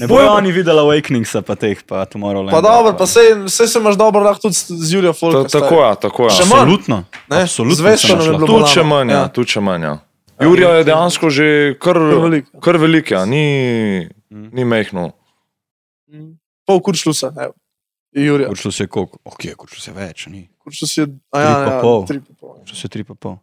Ne 0.00 0.06
bojo 0.10 0.32
oni 0.34 0.52
videli 0.52 0.82
Awakeningsa, 0.82 1.40
pa 1.46 1.54
teh, 1.54 1.78
pa 1.86 2.02
Tomorrowland. 2.04 2.50
Pa 2.50 2.60
dobro, 2.60 2.92
pa 2.98 3.06
sej, 3.06 3.46
sej 3.48 3.70
se 3.70 3.78
imaš 3.78 3.96
dobro 3.96 4.20
lahko 4.20 4.42
tudi 4.42 4.54
z 4.84 4.92
Jurijo 4.94 5.12
Folkom. 5.12 5.46
tako 5.48 5.78
je, 5.84 5.94
tako 6.00 6.24
je. 6.24 6.30
Še 6.30 6.44
manj. 6.44 6.60
Absolutno. 6.60 6.98
Ne, 7.30 7.42
Absolutno. 7.42 7.74
z 7.78 7.86
Veščanom 7.86 8.22
sem 8.22 8.32
je 8.32 8.38
bilo 8.38 8.58
Tu 8.60 8.72
če 8.74 8.84
manj, 8.84 9.10
ja, 9.10 9.16
Ja. 9.20 9.28
tu 9.28 9.44
če 9.44 9.60
manj. 9.64 9.86
Ja. 9.86 9.94
Jurija 10.40 10.74
je 10.80 10.84
dejansko 10.84 11.30
že 11.30 11.46
kar, 11.80 11.98
velik. 11.98 12.50
kar 12.60 12.76
velik, 12.76 13.10
ja. 13.10 13.24
ni, 13.24 14.08
ni 14.28 14.64
mehno. 14.64 15.12
Pol 16.70 16.80
kuršlusa. 16.80 17.32
Je. 18.12 18.38
Kuršlus 18.44 18.80
je 18.80 18.86
koliko? 18.88 19.18
Ok, 19.24 19.44
kuršlus 19.56 19.86
je 19.86 19.94
več, 19.94 20.26
ni. 20.26 20.44
Kuršlus 20.58 20.96
je, 20.96 21.04
a 21.30 21.38
ja, 21.38 21.50
Tri 21.50 21.58
pa 21.60 21.72
ja, 21.72 21.80
pol. 21.80 22.00
tri 22.06 22.18
pa 22.20 22.32
pol. 22.36 22.54
Kuršlus 22.60 22.80
je 22.80 22.90
tri 22.90 23.04
pa 23.04 23.14
pol. 23.16 23.36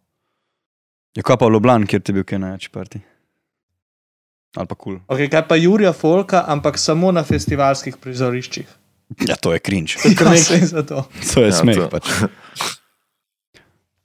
Je 1.12 1.22
kaj 1.22 1.36
pa 1.36 1.46
v 1.46 1.54
Ljubljani, 1.54 1.86
kjer 1.86 2.00
ti 2.00 2.12
je 2.12 2.16
bil 2.16 2.24
kaj 2.24 2.38
največji 2.38 2.70
parti? 2.70 3.00
Ali 4.54 4.66
pa 4.66 4.74
kul. 4.74 4.96
Cool. 4.96 5.04
Okay, 5.08 5.28
kaj 5.28 5.44
pa 5.44 5.56
Jurija 5.56 5.92
Folka, 5.92 6.44
ampak 6.46 6.76
samo 6.76 7.10
na 7.10 7.20
festivalskih 7.22 7.96
prizoriščih. 7.96 8.68
Ja, 9.24 9.36
to 9.36 9.52
je 9.52 9.60
cringe. 9.60 9.96
Ja, 10.04 10.36
saj 10.36 10.66
zato. 10.68 11.04
To 11.32 11.40
je 11.40 11.48
Ja, 11.48 11.56
smeh. 11.56 11.76
to- 11.78 11.88
Pač. 11.88 12.04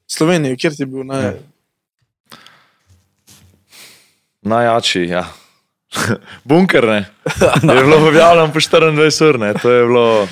Slovenija, 0.05 0.55
kjer 0.55 0.73
ti 0.73 0.83
je 0.83 0.87
bil 0.87 1.03
naj... 1.03 1.23
Ja. 1.23 1.33
Najjači, 4.43 5.05
ja. 5.05 5.23
Bunker, 6.49 6.87
ne. 6.87 7.05
Je 7.75 7.83
bilo 7.83 8.07
objavljeno 8.07 8.53
po 8.53 8.59
24 8.59 9.29
ur, 9.29 9.39
ne. 9.39 9.53
To 9.53 9.71
je 9.71 9.85
bilo, 9.85 10.27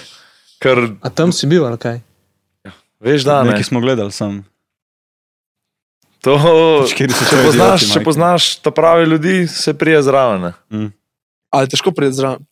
kar, 0.60 0.78
A 1.02 1.10
tam 1.10 1.32
si 1.32 1.48
bil 1.48 1.66
ali 1.66 1.78
kaj? 1.78 2.00
veš, 3.00 3.24
da 3.24 3.44
ne. 3.44 3.50
Nekaj 3.50 3.64
smo 3.64 3.82
gledali 3.82 4.12
sam. 4.12 4.44
To, 6.22 6.38
so 6.38 6.94
če, 6.94 7.08
poznaš, 7.10 7.82
idioti, 7.82 7.94
če 7.94 8.04
poznaš 8.06 8.56
ta 8.62 8.72
pravi 8.72 9.08
ljudi, 9.10 9.48
se 9.48 9.74
prije 9.74 10.04
zraven. 10.06 10.52
Mm. 10.70 10.92
Ali 11.50 11.70
težko 11.70 11.92
priti 11.92 12.14
zraven? 12.14 12.46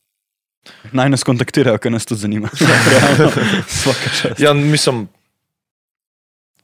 Naj 0.92 1.10
nas 1.14 1.24
kontaktirajo, 1.24 1.78
ker 1.78 1.94
nas 1.94 2.06
tudi 2.06 2.22
zanima. 2.22 2.50
Ja, 4.42 4.54
mislim, 4.54 5.06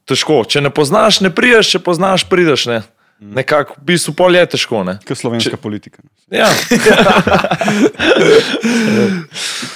težko. 0.10 0.42
Če 0.50 0.66
ne 0.66 0.72
poznaš, 0.74 1.22
ne 1.22 1.30
priješ, 1.34 1.76
če 1.76 1.82
poznaš, 1.86 2.26
prideš. 2.30 2.66
Ne. 2.72 2.82
Nekako, 3.20 3.74
v 3.80 3.84
bistvu, 3.86 4.14
pol 4.14 4.36
je 4.36 4.46
težko. 4.56 4.84
Ne. 4.84 4.98
Kot 5.08 5.18
slovenska 5.18 5.58
politika. 5.58 6.04
Ja. 6.30 6.50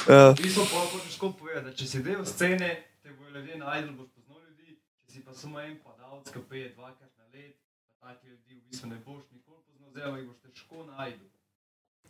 Ja. 0.10 0.34
Hočeš 0.34 1.14
tako 1.14 1.34
povedati, 1.38 1.78
če 1.78 1.86
si 1.86 2.00
del 2.04 2.26
scene, 2.26 2.70
te 3.04 3.12
bojo 3.14 3.30
ljudje 3.36 3.60
najdel, 3.62 3.92
boš 3.94 4.10
poznal 4.16 4.42
ljudi, 4.42 4.74
če 5.06 5.14
si 5.14 5.20
pa 5.22 5.36
samo 5.38 5.62
en 5.62 5.76
padalec, 5.84 6.32
ki 6.34 6.42
peje 6.50 6.72
dvakrat 6.74 7.12
na 7.20 7.26
let, 7.30 7.54
pa 8.02 8.10
take 8.10 8.32
ljudi 8.32 8.58
v 8.58 8.62
bistvu 8.72 8.90
ne 8.90 8.98
boš 9.06 9.22
nikoli 9.30 9.62
poznal, 9.70 9.92
pa 9.94 10.18
jih 10.18 10.26
boš 10.26 10.40
težko 10.48 10.86
najdel. 10.90 11.28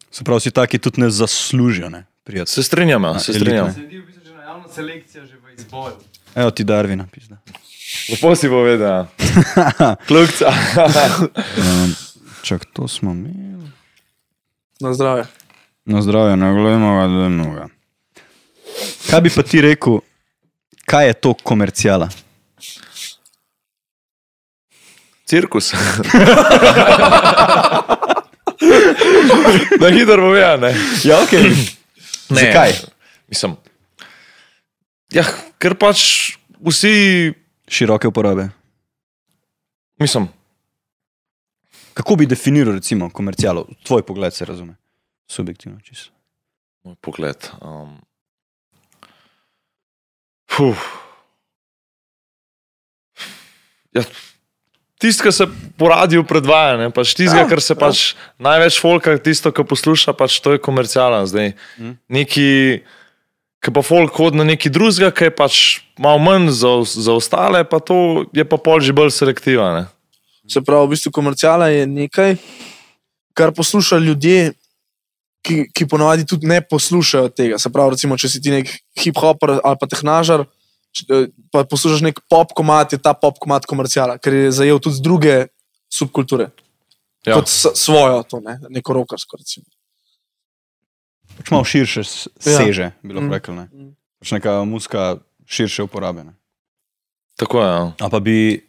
Se 0.10 0.24
pravi, 0.24 0.46
si 0.48 0.52
taki 0.56 0.80
tudi 0.80 1.04
ne 1.04 1.10
zaslužijo, 1.12 1.90
ne? 1.92 2.06
Prijatelj. 2.24 2.54
Se 2.54 2.64
strinjam, 2.64 3.04
ja, 3.04 3.20
se 3.20 3.32
elitne. 3.32 3.44
strinjam. 3.44 3.74
Sledi 3.74 3.98
v 4.00 4.06
bistvu 4.08 4.24
že 4.26 4.34
najavna 4.40 4.68
selekcija, 4.78 5.26
že 5.26 5.36
v 5.36 5.56
izboju. 5.58 5.98
Evo 6.36 6.52
ti 6.56 6.64
Darvina, 6.64 7.08
pizda. 7.12 7.42
Lepo 8.10 8.36
si 8.36 8.50
povedal. 8.50 9.08
Kljubca. 10.08 10.54
Um, 11.58 11.96
čak, 12.42 12.66
to 12.74 12.88
smo 12.88 13.12
imeli. 13.12 13.72
Na 14.80 14.94
zdravje. 14.94 15.26
Na 15.86 16.02
zdravje, 16.02 16.38
ne 16.38 16.54
gledamo 16.54 17.08
da 17.08 17.24
je 17.24 17.30
mnoga. 17.30 17.68
Kaj 19.10 19.22
bi 19.22 19.30
pa 19.30 19.44
ti 19.44 19.62
rekel, 19.62 20.00
kaj 20.86 21.08
je 21.08 21.14
to 21.14 21.34
komercijala? 21.34 22.10
Cirkus. 25.26 25.74
Na 29.82 29.90
hitro 29.90 30.18
povedal, 30.18 30.60
ne. 30.60 30.76
Ja, 31.04 31.22
ok. 31.24 31.32
ne. 32.30 32.42
Zakaj? 32.42 32.74
Mislim. 33.28 33.56
Ja, 35.14 35.24
ker 35.58 35.74
pač 35.80 36.02
vsi, 36.62 37.34
Široke 37.70 38.08
uporabe. 38.08 38.50
mislim, 39.98 40.28
Kako 41.94 42.16
bi 42.16 42.26
definiral, 42.26 42.74
recimo, 42.74 43.10
komercijalo? 43.10 43.66
Tvoj 43.84 44.02
pogled 44.04 44.34
se 44.34 44.46
razume. 44.46 44.76
Subjektivno, 45.28 45.80
čisto. 45.82 46.12
moj 46.84 46.96
pogled. 46.96 47.36
Um, 47.62 47.98
fuh. 50.50 50.78
Ja, 53.92 54.04
Tisto, 54.98 55.24
kar 55.24 55.34
se 55.34 55.48
po 55.78 55.88
radiju 55.88 56.24
predvaja, 56.24 56.78
ne, 56.78 56.90
pač 56.92 57.14
tisto, 57.16 57.38
Ja, 57.38 57.48
kar 57.48 57.62
se 57.62 57.72
ja. 57.74 57.80
pač 57.80 58.16
največ 58.38 58.82
folka, 58.82 59.14
tisto, 59.18 59.52
kar 59.52 59.64
posluša, 59.64 60.12
pač 60.14 60.40
to 60.40 60.52
je 60.52 60.60
komercialno 60.60 61.24
zdaj. 61.26 61.54
Mhm. 61.80 61.92
Neki, 62.10 62.48
ki 63.60 63.74
pa 63.76 63.84
folk 63.84 64.16
hodi 64.16 64.40
na 64.40 64.46
neki 64.48 64.72
drugega, 64.72 65.12
ki 65.12 65.30
je 65.30 65.36
pač 65.36 65.56
malo 66.00 66.22
manj 66.24 66.52
za, 66.56 66.72
za 66.88 67.16
ostale, 67.16 67.64
pa 67.68 67.82
to 67.84 68.26
je 68.36 68.46
pa 68.48 68.58
pol 68.58 68.80
že 68.80 68.96
bolj 68.96 69.12
selektivno. 69.12 69.88
Se 70.50 70.64
pravi, 70.66 70.88
v 70.88 70.94
bistvu 70.96 71.12
komercijala 71.14 71.68
je 71.70 71.84
nekaj, 71.86 72.38
kar 73.38 73.52
poslušajo 73.54 74.02
ljudje, 74.02 74.54
ki, 75.46 75.58
ki 75.76 75.88
ponovadi 75.88 76.26
tudi 76.28 76.48
ne 76.50 76.62
poslušajo 76.62 77.30
tega. 77.36 77.60
Se 77.62 77.70
pravi, 77.72 77.96
recimo, 77.96 78.18
če 78.18 78.32
si 78.32 78.42
ti 78.42 78.54
nek 78.54 78.72
hip-hopper 79.00 79.60
ali 79.60 79.80
pa 79.80 79.90
tehnažar, 79.92 80.48
eh, 81.06 81.30
pa 81.54 81.64
poslušaš 81.68 82.02
nek 82.08 82.24
pop 82.32 82.56
komat, 82.58 82.96
je 82.96 83.02
ta 83.02 83.14
pop 83.14 83.38
komat 83.40 83.68
komercijala, 83.70 84.18
ker 84.18 84.34
je 84.34 84.56
zajel 84.56 84.82
tudi 84.82 85.04
druge 85.04 85.36
subkulture. 85.92 86.50
Ja. 87.28 87.36
Kot 87.36 87.52
svojo, 87.52 88.24
to, 88.24 88.40
ne? 88.40 88.58
neko 88.72 88.96
rokarsko. 88.96 89.38
Recimo. 89.38 89.68
Pač 91.40 91.48
malo 91.50 91.64
širše 91.64 92.02
s- 92.02 92.28
Ja. 92.38 92.58
seže, 92.58 92.92
bi 93.02 93.14
lahko 93.14 93.26
Mm. 93.26 93.34
rekel. 93.34 93.56
Ne? 93.56 93.66
Mm. 93.66 93.96
Pač 94.20 94.32
neka 94.32 94.64
muska 94.64 95.18
širše 95.46 95.84
uporabe. 95.84 96.24
Ne? 96.24 96.34
Tako 97.36 97.58
je. 97.58 97.68
Ja. 97.68 97.94
A 97.98 98.10
pa 98.10 98.20
bi, 98.20 98.60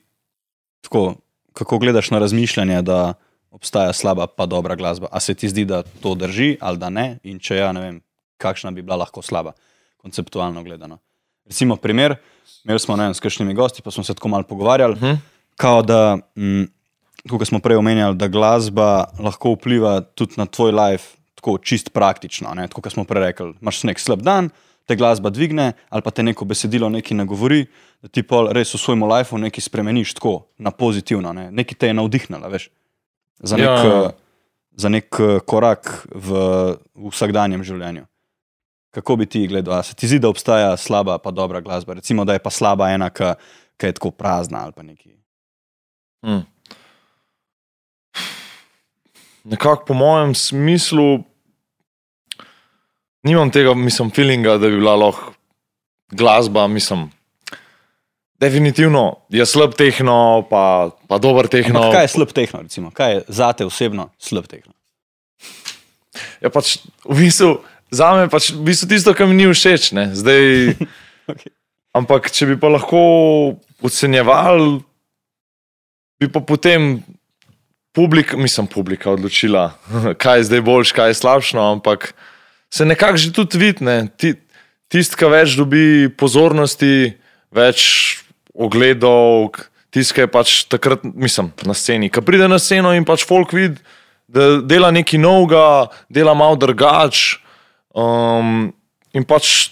tako, 0.81 1.15
kako 1.53 1.79
gledaš 1.79 2.11
na 2.11 2.19
razmišljanje, 2.19 2.83
da 2.83 3.15
obstaja 3.51 3.93
slaba 3.93 4.27
pa 4.27 4.47
dobra 4.47 4.75
glasba? 4.75 5.09
A 5.09 5.21
se 5.21 5.35
ti 5.35 5.49
zdi, 5.49 5.65
da 5.65 5.83
to 5.83 6.15
drži 6.15 6.57
ali 6.61 6.79
da 6.79 6.89
ne? 6.89 7.19
In 7.23 7.39
če 7.39 7.57
ja, 7.57 7.73
ne 7.73 7.81
vem, 7.81 7.97
kakšna 8.37 8.71
bi 8.71 8.81
bila 8.81 8.97
lahko 8.97 9.21
slaba, 9.21 9.53
konceptualno 9.97 10.63
gledano. 10.63 10.99
Recimo 11.45 11.77
primer, 11.77 12.15
imeli 12.65 12.79
smo 12.79 12.97
vem, 12.97 13.11
s 13.11 13.19
kakšnimi 13.19 13.55
gosti, 13.55 13.83
pa 13.83 13.91
smo 13.91 14.05
se 14.05 14.15
tako 14.15 14.29
malo 14.29 14.43
pogovarjali, 14.45 14.95
Mhm. 14.95 15.15
kao 15.57 15.83
da, 15.83 16.17
mm, 16.37 16.65
kot 17.29 17.43
smo 17.45 17.59
prej 17.59 17.77
omenjali, 17.77 18.17
da 18.17 18.29
glasba 18.29 18.89
lahko 19.19 19.53
vpliva 19.53 20.01
tudi 20.03 20.35
na 20.37 20.47
tvoj 20.47 20.73
life, 20.73 21.17
tako 21.41 21.57
čist 21.59 21.91
praktično. 21.97 22.53
Ne? 22.55 22.69
Tako 22.69 22.85
kot 22.85 22.95
smo 22.95 23.07
prej 23.09 23.31
rekli, 23.31 23.55
imaš 23.61 23.83
nek 23.89 24.01
slab 24.01 24.23
dan, 24.23 24.51
te 24.89 24.97
glasba 24.97 25.33
dvigne, 25.33 25.73
ali 25.89 26.05
pa 26.05 26.13
te 26.15 26.23
neko 26.23 26.45
besedilo 26.45 26.89
nekaj 26.93 27.17
nagovori, 27.19 27.65
da 28.03 28.09
ti 28.09 28.23
pol 28.27 28.51
res 28.55 28.75
v 28.75 28.81
svojem 28.81 29.05
lifeu 29.09 29.41
nekaj 29.41 29.67
spremeniš 29.67 30.15
tako 30.19 30.35
na 30.59 30.73
pozitivno, 30.75 31.33
ne? 31.37 31.49
nekaj 31.51 31.79
te 31.79 31.91
je 31.91 31.97
navdihnilo, 31.97 32.49
veš. 32.53 32.71
Za 33.41 33.57
nek, 33.57 33.67
Ja. 33.67 33.75
ja. 33.87 34.11
za 34.77 34.89
nek 34.93 35.09
eh, 35.21 35.41
korak 35.47 36.07
v, 36.13 36.45
vsakdanjem 37.11 37.65
življenju. 37.65 38.05
Kako 38.91 39.17
bi 39.17 39.27
ti 39.31 39.47
gledal? 39.47 39.83
Se 39.87 39.95
ti 39.95 40.09
zdi, 40.11 40.19
da 40.19 40.29
obstaja 40.29 40.75
slaba 40.77 41.21
pa 41.23 41.31
dobra 41.31 41.61
glasba? 41.63 41.95
Recimo, 42.01 42.25
da 42.27 42.35
je 42.35 42.43
pa 42.43 42.51
slaba 42.51 42.89
ena, 42.91 43.07
ki 43.15 43.37
ki 43.81 43.87
je 43.87 43.97
tako 43.97 44.11
prazna 44.11 44.65
ali 44.65 44.73
pa 44.77 44.83
nekaj. 44.83 45.13
Hmm. 46.23 46.45
Nekako 49.45 49.85
po 49.85 49.95
mojem 49.95 50.35
smislu, 50.35 51.23
nimam 53.27 53.51
tega, 53.51 53.75
mislim, 53.75 54.11
feelinga, 54.11 54.59
da 54.59 54.69
bi 54.69 54.79
bila 54.81 54.97
lahko 54.97 55.35
glasba, 56.11 56.67
mislim. 56.67 57.09
Definitivno 58.41 59.17
je 59.29 59.45
slab 59.47 59.75
tehno, 59.77 60.47
pa, 60.51 60.91
pa 61.09 61.19
dober 61.19 61.47
tehno. 61.49 61.81
Ampak 61.81 61.99
kaj 61.99 62.05
je 62.05 62.13
slab 62.15 62.33
tehno, 62.33 62.63
recimo? 62.63 62.91
Kaj 62.91 63.13
je 63.13 63.23
za 63.29 63.53
te 63.53 63.67
osebno 63.69 64.09
slab 64.19 64.49
tehno? 64.49 64.73
Je 66.41 66.51
pač 66.51 66.79
v 67.05 67.19
bistvu, 67.21 67.51
za 67.93 68.15
me 68.17 68.31
pač 68.33 68.51
v 68.57 68.65
bistvu 68.65 68.89
tisto, 68.89 69.15
kar 69.15 69.29
mi 69.29 69.37
ni 69.37 69.47
všeč. 69.53 69.93
Ne. 69.93 70.09
Zdaj, 70.17 70.75
Okay. 71.31 71.53
ampak 71.95 72.31
če 72.35 72.49
bi 72.51 72.57
pa 72.59 72.71
lahko 72.73 73.01
ocenjeval, 73.87 74.81
bi 76.21 76.29
pa 76.33 76.43
potem 76.43 77.01
publika, 77.95 78.39
mislim, 78.41 78.67
publika 78.71 79.13
odločila, 79.13 79.71
kaj 80.23 80.41
je 80.41 80.49
zdaj 80.51 80.65
boljš, 80.67 80.95
kaj 80.97 81.13
je 81.13 81.21
slabšno, 81.21 81.67
ampak 81.79 82.13
se 82.71 82.87
nekako 82.87 83.17
že 83.17 83.33
tudi 83.33 83.59
vidne. 83.59 84.09
Ti, 84.17 84.35
Tisti, 84.91 85.15
ki 85.15 85.29
več 85.31 85.55
dobi 85.55 86.11
pozornosti, 86.19 87.13
več 87.55 87.83
ogledov, 88.51 89.53
tisti, 89.95 90.17
ki 90.17 90.25
je 90.25 90.31
pač 90.35 90.55
takrat, 90.67 91.05
mislim, 91.07 91.53
na 91.63 91.77
sceni. 91.79 92.09
Ki 92.11 92.23
pride 92.27 92.49
na 92.51 92.59
sceno 92.59 92.91
in 92.99 93.07
pač 93.07 93.23
folk 93.27 93.55
vidi, 93.55 93.79
da 94.27 94.59
dela 94.67 94.91
nekaj 94.95 95.23
novega, 95.23 95.63
dela 96.11 96.35
malo 96.35 96.59
drugače. 96.59 97.39
Um, 97.95 98.73
in 99.15 99.27
pač 99.27 99.71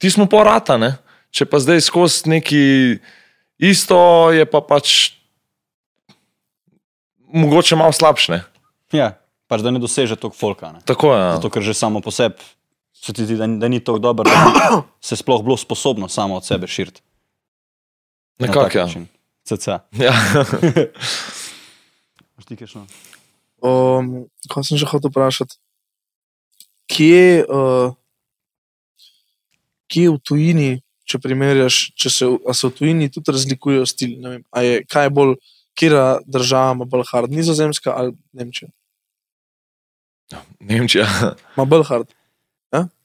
ti 0.00 0.08
smo 0.12 0.24
pa 0.32 0.46
rata, 0.48 0.78
ne? 0.80 0.94
Če 1.34 1.44
pa 1.50 1.60
zdaj 1.60 1.84
skozi 1.84 2.32
neki 2.32 2.64
isto, 3.60 4.00
je 4.32 4.48
pa 4.48 4.64
pač 4.64 5.12
mogoče 7.36 7.76
malo 7.76 7.92
slabše. 7.92 8.40
Ja, 8.96 9.12
pač 9.54 9.62
da 9.62 9.70
ne 9.70 9.78
doseže 9.82 10.18
toliko 10.18 10.36
folka. 10.36 10.74
Ne? 10.74 10.82
Tako 10.82 11.14
je. 11.14 11.22
ja. 11.22 11.32
Zato, 11.38 11.50
ker 11.54 11.62
že 11.62 11.78
samo 11.78 12.02
po 12.02 12.10
sebi 12.10 12.42
se 13.04 13.12
ti 13.12 13.24
zdi, 13.24 13.36
da, 13.36 13.46
da 13.46 13.68
ni 13.68 13.84
tako 13.84 13.98
dobro, 13.98 14.24
da 14.30 14.82
se 15.08 15.16
sploh 15.16 15.42
bilo 15.44 15.56
sposobno 15.56 16.08
samo 16.08 16.36
od 16.40 16.46
sebe 16.46 16.66
širiti. 16.66 17.02
Na 18.38 18.46
Nekako 18.46 18.78
ja. 18.78 18.84
način. 18.84 19.06
Cca. 19.44 19.78
ja. 19.92 20.14
Imaš 22.34 22.44
ti 22.48 22.56
kakšno? 22.56 22.86
Um, 23.60 24.24
kaj 24.48 24.64
sem 24.64 24.80
že 24.80 24.88
hotel 24.88 25.12
vprašati? 25.12 25.56
Kje, 26.90 27.44
uh, 27.48 27.92
kje 29.88 30.10
v 30.16 30.18
tujini, 30.24 30.70
če 31.04 31.20
primerjaš, 31.20 31.92
če 31.96 32.10
se, 32.10 32.28
se 32.28 32.68
v 32.68 32.72
tujini 32.72 33.10
tudi 33.12 33.32
razlikujejo 33.36 33.86
stili? 33.88 34.16
Vem, 34.20 34.42
je, 34.64 34.80
kaj 34.88 35.08
je 35.08 35.12
bolj, 35.12 35.36
kera 35.76 36.18
država 36.24 36.72
ima 36.76 36.88
bolj 36.88 37.04
hard, 37.12 37.32
nizozemska 37.32 37.92
ali 37.92 38.16
Nemčija? 38.32 38.72
Nemčija. 40.60 41.06
Ma 41.56 41.64
bolj 41.68 41.84
hard. 41.88 42.14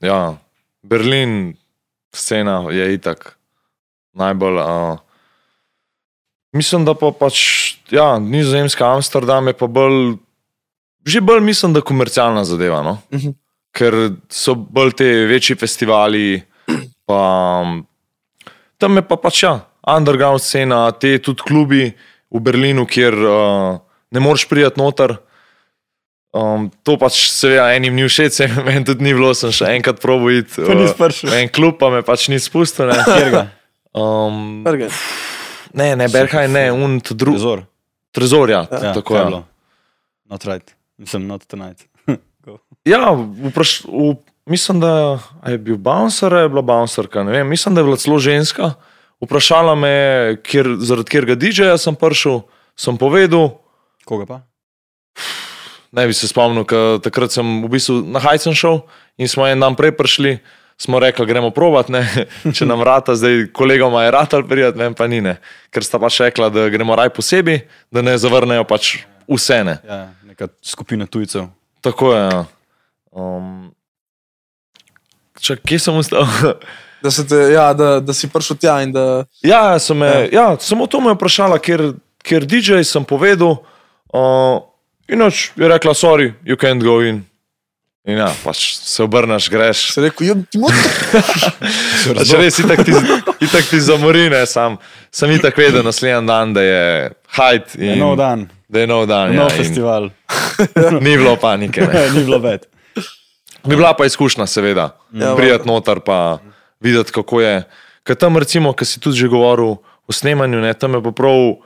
Ja, 0.01 0.37
Berlin, 0.81 1.53
scena 2.15 2.63
je 2.71 2.93
itak 2.93 3.35
najbolj. 4.17 4.57
Uh, 4.57 4.97
mislim, 6.55 6.85
da 6.85 6.95
pa 6.97 7.11
pač, 7.11 7.37
ja, 7.93 8.17
nizozemska 8.19 8.87
Amsterdam 8.95 9.47
je 9.47 9.57
pa 9.57 9.67
bolj, 9.67 10.17
že 11.05 11.21
bolj 11.21 11.43
mislim, 11.45 11.73
da 11.73 11.85
komercialna 11.85 12.43
zadeva. 12.45 12.81
No? 12.83 12.97
Mhm. 13.13 13.35
Ker 13.75 13.95
so 14.33 14.55
bolj 14.55 14.95
te 14.97 15.09
večji 15.29 15.55
festivali, 15.59 16.41
pa 17.05 17.21
tam 18.81 18.97
je 18.97 19.03
pa 19.05 19.17
pač 19.21 19.43
ja, 19.43 19.59
underground 19.85 20.41
scena, 20.41 20.87
te 20.91 21.19
tudi 21.21 21.45
klubi 21.45 21.83
v 22.29 22.41
Berlinu, 22.41 22.87
kjer 22.89 23.13
uh, 23.13 23.77
ne 24.09 24.19
moreš 24.23 24.47
prijeti 24.49 24.81
noter. 24.81 25.19
Um, 26.29 26.67
to 26.85 26.93
pač 27.01 27.23
seveda 27.33 27.71
enim 27.73 27.95
ni 27.97 28.03
všeč, 28.05 28.31
se 28.37 28.45
meni 28.67 28.85
tudi 28.85 29.01
ni 29.01 29.13
bilo, 29.17 29.31
sem 29.33 29.49
še 29.49 29.71
enkrat 29.73 29.97
probil 29.97 30.43
iti 30.43 30.61
nisi 30.61 30.93
v- 30.93 30.97
prišel. 30.97 31.29
v 31.29 31.39
en 31.41 31.49
klub, 31.49 31.79
pa 31.81 31.89
me 31.89 32.03
pač 32.05 32.27
ni 32.29 32.37
spustil. 32.37 32.91
Ne, 32.91 33.01
Kjer 33.07 33.29
ga? 33.33 33.43
um, 33.97 34.61
ne, 35.73 35.87
ne 35.95 36.05
Berhaj, 36.07 36.45
ne, 36.47 36.69
un 36.69 36.99
drugi. 37.01 37.37
Trezor. 37.37 37.65
Trezor, 38.11 38.49
ja, 38.49 38.61
Ja, 38.67 38.77
ja 38.83 38.93
tako 38.93 39.17
je. 39.17 39.25
bilo? 39.25 39.41
Not 40.25 40.45
right. 40.45 40.69
Mislim, 40.97 41.25
not 41.25 41.45
tonight. 41.49 41.85
Go. 42.45 42.59
Ja, 42.85 43.09
vpraš, 43.49 43.81
v, 43.83 44.13
mislim, 44.45 44.79
da 44.79 45.17
je 45.43 45.57
bil 45.57 45.77
bouncer, 45.77 46.33
je 46.35 46.49
bila 46.49 46.61
bouncerka. 46.61 47.23
Ne 47.23 47.31
vem, 47.31 47.49
mislim, 47.49 47.73
da 47.73 47.81
je 47.81 47.85
bila 47.85 47.97
celo 47.97 48.19
ženska. 48.19 48.73
Vprašala 49.19 49.73
me, 49.75 49.89
je, 49.89 50.37
kjer, 50.43 50.75
zaradi 50.79 51.09
katerega 51.09 51.35
DJ-ja 51.35 51.77
sem 51.77 51.91
prišel, 51.91 52.45
sem 52.71 52.95
povedal. 52.95 53.57
Koga 54.05 54.25
pa? 54.25 54.37
Ne 55.91 56.05
bi 56.07 56.13
se 56.13 56.29
spomnil, 56.29 56.65
ker 56.69 56.99
takrat 57.01 57.33
sem 57.33 57.45
v 57.65 57.69
bistvu 57.73 58.01
na 58.05 58.21
Hajcen 58.21 58.53
šel 58.57 58.83
in 59.17 59.29
smo 59.31 59.47
en 59.47 59.59
dan 59.59 59.77
prej 59.77 59.95
prišli. 59.97 60.37
Smo 60.79 60.95
rekli, 61.03 61.25
gremo 61.27 61.49
provat, 61.51 61.89
ne? 61.91 62.05
če 62.55 62.63
nam 62.63 62.79
vrata, 62.79 63.11
zdaj 63.19 63.49
kolegoma 63.51 64.05
je 64.05 64.13
ratal 64.15 64.45
prijat, 64.47 64.77
meni 64.79 64.95
pa 64.95 65.09
ni, 65.11 65.19
ne? 65.19 65.35
ker 65.75 65.83
sta 65.83 65.99
pač 65.99 66.21
rekla, 66.23 66.47
da 66.55 66.69
gremo 66.71 66.95
raj 66.95 67.11
posebej, 67.11 67.65
da 67.91 67.99
ne 68.05 68.13
zavrnejo 68.15 68.63
pač 68.69 69.01
vse. 69.27 69.57
Ne? 69.67 69.75
Ja, 69.83 69.97
neka 70.23 70.47
skupina 70.63 71.03
tujcev. 71.03 71.49
Tako 71.83 72.13
je. 72.15 72.21
ja. 72.31 72.45
Um, 73.11 73.73
čak, 75.41 75.65
kje 75.67 75.81
sem 75.83 75.99
ustal? 75.99 76.23
Da, 76.99 77.07
te, 77.23 77.37
ja, 77.53 77.69
da, 77.73 77.99
da 78.03 78.11
si 78.11 78.27
prišel 78.27 78.57
tja 78.59 78.73
da. 78.91 79.23
ja, 79.39 79.77
me, 79.95 80.27
ja, 80.35 80.57
samo 80.59 80.83
to 80.83 80.99
me 80.99 81.13
je 81.13 81.15
vprašala, 81.15 81.55
ker, 81.63 81.93
ker 82.27 82.43
DJ 82.43 82.83
sem 82.83 83.05
povedal. 83.07 83.61
Uh, 84.11 84.59
Inoč 85.09 85.51
je 85.57 85.67
rekla, 85.67 85.93
sorry, 85.93 86.33
you 86.45 86.55
can't 86.57 86.83
go 86.83 87.01
in. 87.01 87.23
In 88.07 88.17
ja, 88.17 88.29
pač 88.43 88.77
se 88.79 89.03
obrneš, 89.03 89.49
greš. 89.51 89.81
Si 89.93 90.01
rekel, 90.01 90.27
"Jeb 90.27 90.43
ti 90.49 90.57
mot. 90.61 90.73
Če 92.25 92.37
res 92.41 92.59
itak 92.61 92.85
ti, 92.85 92.93
itak 93.43 93.67
ti 93.69 93.79
zamori, 93.83 94.29
ne, 94.31 94.45
sam, 94.47 94.77
sem 95.11 95.31
itak 95.35 95.57
vedel 95.57 95.83
naslednji 95.83 96.27
dan, 96.29 96.53
da 96.53 96.61
je 96.63 96.83
hajt 97.35 97.75
in 97.75 97.99
nov 97.99 98.15
dan, 98.17 98.47
da 98.69 98.79
je 98.85 98.87
nov 98.87 99.05
dan. 99.09 99.35
nov 99.35 99.49
ja, 99.51 99.57
festival. 99.57 100.09
Ni 101.05 101.17
bilo 101.17 101.35
panike. 101.41 101.81
Ne. 101.85 102.05
Ni 102.15 102.23
bilo 102.23 102.39
več. 102.39 102.69
Bi 103.65 103.75
bila 103.75 103.91
pa 103.93 104.05
izkušnja, 104.07 104.47
seveda. 104.47 104.93
Ja, 105.11 105.33
Ja, 105.33 105.35
Prijeti 105.35 105.67
noter, 105.67 105.99
pa 105.99 106.39
videti, 106.81 107.11
kako 107.11 107.41
je. 107.41 107.63
Ker 108.07 108.15
tam, 108.15 108.37
recimo, 108.39 108.71
ki 108.73 108.85
si 108.87 109.01
tudi 109.03 109.19
že 109.19 109.27
govoril 109.27 109.75
o 109.83 110.11
snemanju, 110.13 110.61
ne, 110.63 110.73
tam 110.73 110.95
je 110.97 111.03
pa 111.03 111.11
prav 111.11 111.59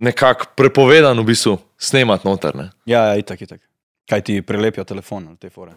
nekako 0.00 0.46
prepovedan 0.56 1.18
v 1.20 1.26
bistvu 1.34 1.58
snemati 1.80 2.28
noter. 2.28 2.54
Ne. 2.56 2.68
Ja, 2.84 3.06
ja, 3.06 3.16
itak, 3.16 3.40
itak. 3.40 3.60
Kaj 4.04 4.20
ti 4.22 4.40
prelepijo 4.42 4.84
telefon 4.84 5.28
ali 5.28 5.36
te 5.36 5.50
fore? 5.50 5.72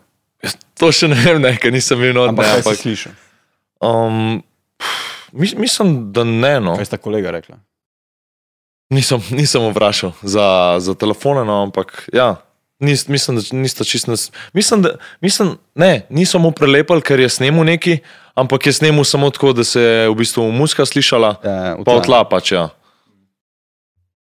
To 0.76 0.90
še 0.92 1.08
ne 1.08 1.16
vem, 1.16 1.46
ker 1.56 1.72
nisem 1.72 2.00
bil 2.00 2.12
noter. 2.12 2.34
Ampak 2.34 2.46
ne, 2.46 2.56
Ampak, 2.58 2.78
slišal? 2.78 3.14
um, 3.80 4.42
mis, 5.32 5.54
mislim, 5.56 6.12
da 6.12 6.24
ne. 6.24 6.58
No. 6.60 6.74
Kaj 6.76 6.86
sta 6.86 6.98
kolega 6.98 7.32
rekla? 7.32 7.60
Nisem, 8.90 9.22
nisem 9.32 9.64
vprašal 9.66 10.12
za, 10.22 10.46
za 10.78 10.94
telefone, 10.94 11.42
no, 11.44 11.64
ampak 11.64 12.04
ja, 12.14 12.36
nis, 12.80 13.08
mislim, 13.08 13.38
da 13.38 13.44
nista 13.54 13.84
čisto. 13.84 14.12
nas- 14.12 14.28
Mislim, 14.54 14.82
da 14.82 14.92
mislim, 15.22 15.56
ne, 15.74 16.06
nisem 16.10 16.42
mu 16.42 16.52
prelepil, 16.52 17.02
ker 17.02 17.20
je 17.20 17.30
snemu 17.32 17.64
neki, 17.66 17.96
ampak 18.36 18.68
je 18.68 18.74
snemu 18.74 19.02
samo 19.04 19.30
tako, 19.30 19.54
da 19.54 19.64
se 19.64 19.82
je 19.82 20.10
v 20.10 20.16
bistvu 20.16 20.46
muska 20.52 20.86
slišala, 20.86 21.32
Ja, 21.42 21.78
pa 21.80 21.92
od 21.92 22.06
tla 22.06 22.22
pač. 22.24 22.52
Ja. 22.52 22.70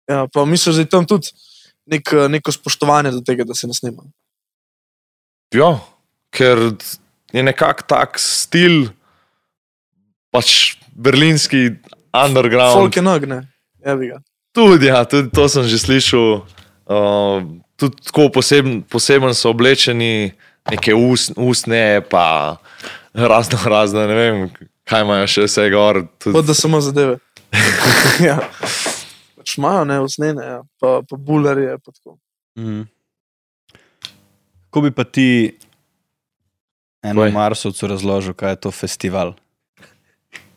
Ja, 0.07 0.25
pa 0.27 0.45
misliš, 0.45 0.75
da 0.75 0.81
je 0.81 0.89
tam 0.89 1.05
tudi 1.05 1.29
nek, 1.91 2.13
neko 2.29 2.51
spoštovanje 2.51 3.11
do 3.11 3.21
tega, 3.25 3.45
da 3.47 3.55
se 3.55 3.67
ne 3.67 3.73
snema. 3.73 4.03
ja, 5.55 5.79
ker 6.35 6.57
je 7.31 7.43
nekako 7.43 7.85
tak 7.87 8.19
stil, 8.19 8.89
pač 10.31 10.75
berlinski 10.95 11.77
underground. 12.11 12.73
Folk 12.73 12.95
je 12.95 13.01
nog, 13.01 13.27
ne. 13.27 13.41
Evi 13.85 14.11
ga. 14.11 14.19
Tudi, 14.55 14.87
ja, 14.87 15.03
tudi 15.05 15.29
to 15.35 15.47
sem 15.51 15.67
že 15.67 15.79
slišal. 15.79 16.43
Uh, 16.85 17.43
tudi 17.75 17.99
tako 18.07 18.29
poseben, 18.29 18.81
poseben 18.83 19.33
so 19.35 19.51
oblečeni, 19.51 20.31
neke 20.71 20.95
ust, 20.95 21.33
ustne, 21.35 22.01
pa 22.09 22.57
razno 23.13 23.59
razne, 23.65 24.07
ne 24.07 24.15
vem, 24.15 24.49
kaj 24.87 25.03
imajo 25.05 25.27
še 25.27 25.47
vse 25.47 25.69
gor. 25.73 26.05
Tudi, 26.19 26.35
Kot 26.37 26.47
da 26.47 26.55
samo 26.57 26.81
zadeve. 26.83 27.19
ja. 28.27 28.39
Pač 29.45 29.57
imajo, 29.61 29.85
ne, 29.85 29.99
usnjene, 30.01 30.41
ja. 30.41 30.59
pa, 30.81 31.05
pa 31.05 31.15
bulerje. 31.17 31.77
Pa 31.77 31.91
tako. 31.93 32.17
Mhm. 32.57 32.89
Kako 34.65 34.81
bi 34.81 34.89
pa 34.91 35.05
ti 35.05 35.53
eno 37.05 37.21
Povej. 37.21 37.31
Marsovcu 37.31 37.87
razložil, 37.87 38.33
kaj 38.33 38.57
je 38.57 38.61
to 38.65 38.71
festival? 38.73 39.37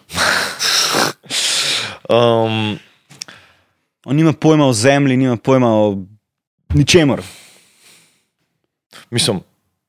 um, 2.08 2.78
On 4.08 4.16
nima 4.16 4.32
pojma 4.32 4.66
o 4.66 4.72
zemlji, 4.72 5.16
nima 5.16 5.36
pojma 5.36 5.68
o 5.68 5.98
ničemer. 6.74 7.22
mislim, 9.10 9.40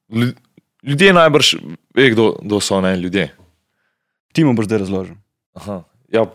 lju- 0.09 0.35
ljudje 0.83 1.13
najbrž 1.13 1.55
ve, 1.95 2.09
kdo, 2.09 2.35
kdo 2.41 2.59
so 2.59 2.81
ne 2.81 2.97
ljudje. 2.97 3.35
Ti 4.33 4.43
mu 4.43 4.53
boš 4.53 4.65
zdaj 4.65 4.79
razložil. 4.79 5.15
Aha, 5.53 5.83
ja. 6.11 6.25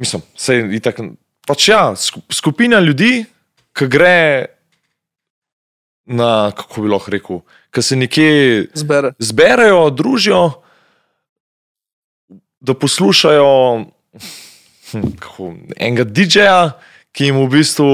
Mislim, 0.00 0.22
se 0.36 0.54
je 0.56 0.80
tako. 0.80 1.10
Pač 1.46 1.68
ja, 1.68 1.92
sku- 1.96 2.22
skupina 2.32 2.80
ljudi, 2.80 3.24
ki 3.76 3.86
gre 3.86 4.46
na, 6.06 6.50
kako 6.56 6.82
bi 6.82 6.88
lahko 6.88 7.10
rekel, 7.10 7.40
ki 7.70 7.82
se 7.82 7.96
nekje 7.96 8.30
Zbere. 8.74 9.12
zberejo, 9.18 9.90
družijo, 9.90 10.42
da 12.60 12.74
poslušajo 12.74 13.84
hm, 14.92 15.10
kako, 15.18 15.52
enega 15.76 16.04
DJ-ja, 16.04 16.72
ki 17.12 17.30
jim 17.30 17.40
v 17.40 17.48
bistvu 17.54 17.90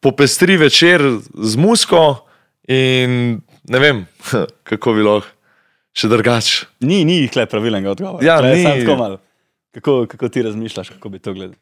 popestri 0.00 0.56
večer 0.56 1.02
z 1.34 1.56
musko 1.56 2.24
in 2.68 3.40
ne 3.68 3.78
vem, 3.78 4.04
kako 4.68 4.94
bi 4.96 5.02
lahko 5.02 5.34
še 5.98 6.08
drugače. 6.08 6.66
Ni, 6.86 7.02
ni 7.04 7.24
kle 7.28 7.46
pravilnega 7.46 7.90
odgovora. 7.90 8.22
Ja, 8.22 8.38
Tule 8.38 8.54
je 8.54 8.84
ni. 8.86 9.18
Kako, 9.74 10.06
kako 10.08 10.28
ti 10.28 10.42
razmišljaš, 10.42 10.88
kako 10.88 11.08
bi 11.08 11.18
to 11.18 11.32
gledal? 11.32 11.56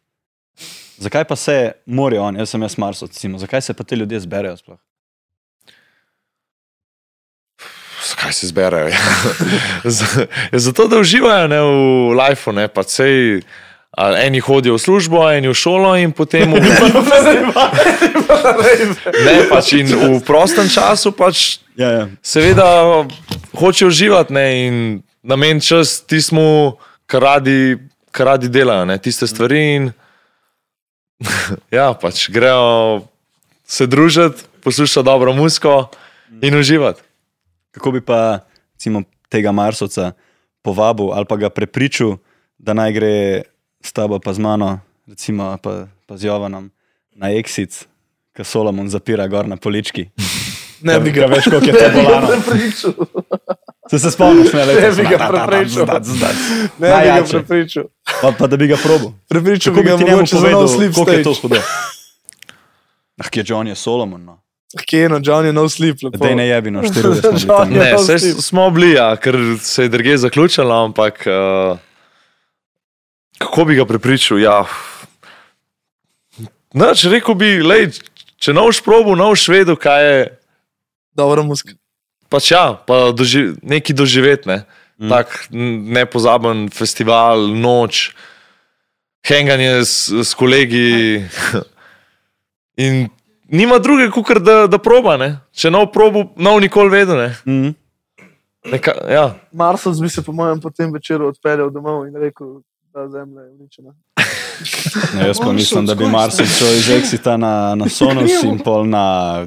Zakaj 0.96 1.24
pa 1.24 1.36
se 1.36 1.72
morajo 1.86 2.22
oni, 2.22 2.38
jaz 2.38 2.50
sem 2.50 2.62
jaz 2.62 2.78
Marsov, 2.78 3.08
recimo, 3.08 3.38
zakaj 3.38 3.60
se 3.62 3.74
pa 3.74 3.84
te 3.84 3.96
ljudje 3.96 4.20
zberejo 4.20 4.56
sploh? 4.56 4.78
Zakaj 8.08 8.32
se 8.32 8.46
zberejo? 8.46 8.88
Ja, 8.88 8.98
Zato, 10.52 10.88
da 10.88 10.98
uživajo 10.98 11.48
ne, 11.48 11.60
v 11.60 12.14
lifeu, 12.14 12.52
ne 12.52 12.68
pa 12.68 12.82
sej. 12.82 13.40
Eni 13.96 14.40
hodijo 14.40 14.74
v 14.76 14.78
službo, 14.78 15.22
eni 15.32 15.48
v 15.48 15.54
šolo, 15.56 15.94
in 15.96 16.12
potem 16.12 16.52
v, 16.52 16.60
ne, 19.24 19.36
pač 19.48 19.72
in 19.72 19.88
v 19.88 20.20
prostem 20.20 20.68
času 20.68 21.12
pač 21.16 21.64
Ja, 21.76 21.88
ja. 21.90 22.04
seveda 22.22 23.04
hoče 23.56 23.86
uživati 23.86 24.32
ne, 24.32 24.66
in 24.66 25.02
nameniti 25.22 25.66
čas 25.66 26.00
tistemu, 26.06 26.76
kar 27.06 27.22
radi, 27.22 27.78
radi 28.24 28.48
delajo, 28.48 28.84
ne, 28.84 28.98
tiste 28.98 29.26
stvari. 29.26 29.60
In, 29.76 29.90
ja, 31.76 31.90
pač 32.00 32.28
grejo 32.30 33.06
se 33.66 33.86
družiti, 33.86 34.46
poslušati 34.62 35.04
dobro 35.04 35.32
muziko 35.32 35.88
in 36.42 36.58
uživati. 36.58 37.02
Kako 37.70 37.90
bi 37.90 38.00
pa 38.00 38.46
recimo, 38.74 39.02
tega 39.28 39.52
Marsovca 39.52 40.12
povabil 40.62 41.12
ali 41.12 41.24
pa 41.28 41.36
ga 41.36 41.50
prepričal, 41.50 42.16
da 42.58 42.74
naj 42.74 42.92
gre 42.92 43.42
s 43.82 43.92
tabo 43.92 44.18
pa 44.18 44.32
z 44.32 44.38
mano, 44.38 44.80
recimo 45.06 45.56
pa, 45.62 45.86
pa 46.06 46.16
z 46.16 46.26
Jovanom 46.26 46.70
na 47.16 47.30
Exit, 47.32 47.86
ki 48.36 48.44
Solomon 48.44 48.88
zapira 48.88 49.28
gor 49.28 49.48
na 49.48 49.56
polički. 49.56 50.08
Ne 50.82 51.00
bi 51.00 51.10
ga 51.10 51.26
več, 51.26 51.44
koliko 51.44 51.66
je 51.66 51.72
to 51.74 51.90
bolano. 51.94 52.26
prepričal. 52.28 52.92
Se, 53.90 53.98
se 53.98 54.10
spomniš, 54.10 54.52
ne, 54.52 54.66
Ne 54.66 54.90
bi 54.90 55.02
ga 55.04 55.18
prepričal. 55.28 55.86
Ne 56.78 56.88
bi 56.92 57.06
ga 57.06 57.22
prepričal. 57.30 57.84
Pa, 58.20 58.32
pa 58.32 58.46
da 58.46 58.56
bi 58.56 58.66
ga 58.66 58.76
probil. 58.76 59.08
Prepričal 59.28 59.74
Kako 59.74 59.82
bi 59.82 59.88
ga 59.88 59.96
mogoče 59.96 60.36
za 60.36 60.50
nov 60.50 60.68
slip 60.68 60.94
koliko 60.94 61.12
je 61.12 61.22
to 61.22 61.34
hudo? 61.34 61.60
Ah, 63.16 63.28
kje 63.28 63.40
je 63.40 63.44
John, 63.48 63.66
je 63.66 63.74
Solomon. 63.74 64.24
No. 64.24 64.34
Kje 64.86 65.08
no, 65.08 65.20
John 65.22 65.46
je 65.46 65.52
no 65.52 65.68
sleep. 65.68 66.02
lepo. 66.02 66.18
Dej 66.18 66.34
ne 66.34 66.48
jebi, 66.48 66.70
no, 66.70 66.82
štiri 66.82 67.08
ure 67.08 67.16
smo 67.16 67.30
bili 67.30 67.40
John 67.40 67.56
tam. 67.58 67.72
je- 67.72 67.78
Ne, 67.80 67.98
saj 67.98 68.16
vsi. 68.16 68.42
smo 68.42 68.70
bili, 68.70 68.90
ja, 68.92 69.16
ker 69.16 69.34
se 69.60 69.82
je 69.82 69.88
druge 69.88 70.16
zaključilo, 70.16 70.84
ampak 70.84 71.24
uh, 71.26 71.78
kako 73.38 73.64
bi 73.64 73.74
ga 73.74 73.84
prepričal? 73.84 74.38
Ja. 74.38 74.64
Noč, 76.74 77.04
rekel 77.04 77.34
bi, 77.34 77.62
lej, 77.62 77.88
če 78.36 78.52
ne 78.52 78.60
boš 78.60 78.82
probil, 78.84 79.16
ne 79.16 79.24
boš 79.24 79.48
vedel, 79.48 79.76
kaj 79.76 80.04
je. 80.04 80.20
Dobra 81.16 81.42
muska. 81.42 81.72
Pač 82.28 82.50
ja, 82.50 82.74
pa 82.86 83.12
doži, 83.16 83.54
neki 83.62 83.94
doživeti. 83.94 84.48
Ne? 84.48 84.64
Mm. 84.98 85.08
Tak 85.12 85.48
nepozaben 85.96 86.68
festival, 86.72 87.48
noč, 87.52 88.10
henganje 89.26 89.84
s, 89.84 90.12
s 90.12 90.34
kolegi. 90.34 91.24
In 92.84 93.08
nima 93.48 93.78
druge, 93.78 94.10
kot 94.12 94.42
da, 94.44 94.66
da 94.66 94.78
proba. 94.78 95.16
Ne? 95.16 95.38
Če 95.56 95.72
probo, 95.92 96.30
ne 96.36 96.50
bo 96.52 96.60
nikoli 96.60 96.92
vedel. 96.92 97.16
Ne? 97.16 97.30
Mm. 97.44 97.74
Neka, 98.66 98.92
ja. 99.08 99.26
Marsovc 99.52 100.00
bi 100.02 100.08
se 100.08 100.22
po 100.22 100.32
mojem 100.32 100.60
po 100.60 100.70
tem 100.70 100.92
večeru 100.92 101.28
odpeljal 101.28 101.70
domov 101.70 102.06
in 102.08 102.16
rekel, 102.18 102.60
da 102.94 103.08
zemlja 103.08 103.42
je 103.42 103.50
uničena. 103.50 103.94
Ne, 105.14 105.26
jaz 105.26 105.38
pa 105.38 105.52
mislim, 105.52 105.86
da 105.86 105.94
bi 105.94 106.04
Mars 106.04 106.36
šel 106.58 106.72
iz 106.74 106.88
Exita 106.88 107.36
na, 107.36 107.74
na 107.74 107.88
Sonos 107.88 108.42
in 108.42 108.58
pol 108.58 108.88
na 108.88 109.46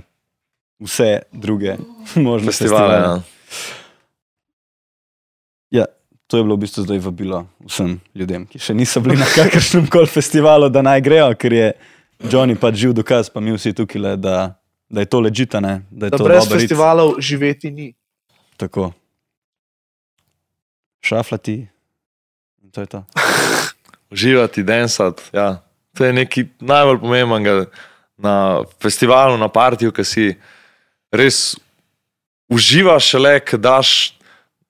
vse 0.80 1.22
druge 1.32 1.76
možne 2.18 2.48
Festivale. 2.48 2.96
festivale. 2.96 2.98
Ja. 3.06 3.22
Ja, 5.72 5.86
to 6.28 6.38
je 6.38 6.44
bilo 6.44 6.56
v 6.56 6.60
bistvu 6.60 6.84
zdaj 6.84 7.00
vabilo 7.00 7.44
vsem 7.62 8.00
ljudem, 8.16 8.46
ki 8.46 8.60
še 8.60 8.74
niso 8.74 9.00
bili 9.00 9.18
na 9.18 9.26
kakršnem 9.26 9.86
koli 9.88 10.08
festivalu, 10.08 10.70
da 10.70 10.82
naj 10.82 11.02
grejo, 11.02 11.30
ker 11.36 11.54
je 11.54 11.68
Johnny 12.22 12.56
pač 12.56 12.76
živ 12.76 12.94
dokaz, 12.94 13.30
pa 13.30 13.40
mi 13.40 13.52
vsi 13.52 13.74
tukaj, 13.74 14.02
le, 14.02 14.14
da, 14.18 14.36
da 14.86 15.00
je 15.00 15.08
to 15.08 15.20
ležitane, 15.20 15.82
da 15.90 16.06
je 16.06 16.12
Da 16.12 16.18
to 16.18 16.24
brez 16.24 16.44
dober 16.44 16.58
rit. 16.58 16.66
festivalov 16.66 17.20
živeti 17.20 17.72
ni. 17.72 17.94
Tako. 18.58 18.92
Šaflati. 21.02 21.68
In 22.64 22.72
to 22.72 22.82
je 22.82 22.88
to. 22.88 23.04
Uživati, 24.12 24.64
densati. 24.64 25.24
Ja. 25.34 25.62
To 25.94 26.06
je 26.06 26.14
nekaj 26.14 26.44
najbolj 26.60 27.00
pomembnega 27.00 27.66
na 28.18 28.34
festivalu, 28.78 29.38
na 29.38 29.48
partiju, 29.48 29.92
ki 29.92 30.04
si 30.04 30.26
res 31.12 31.58
uživaš, 32.50 33.12
šele, 33.14 33.38
ki 33.46 33.58
daš 33.62 34.14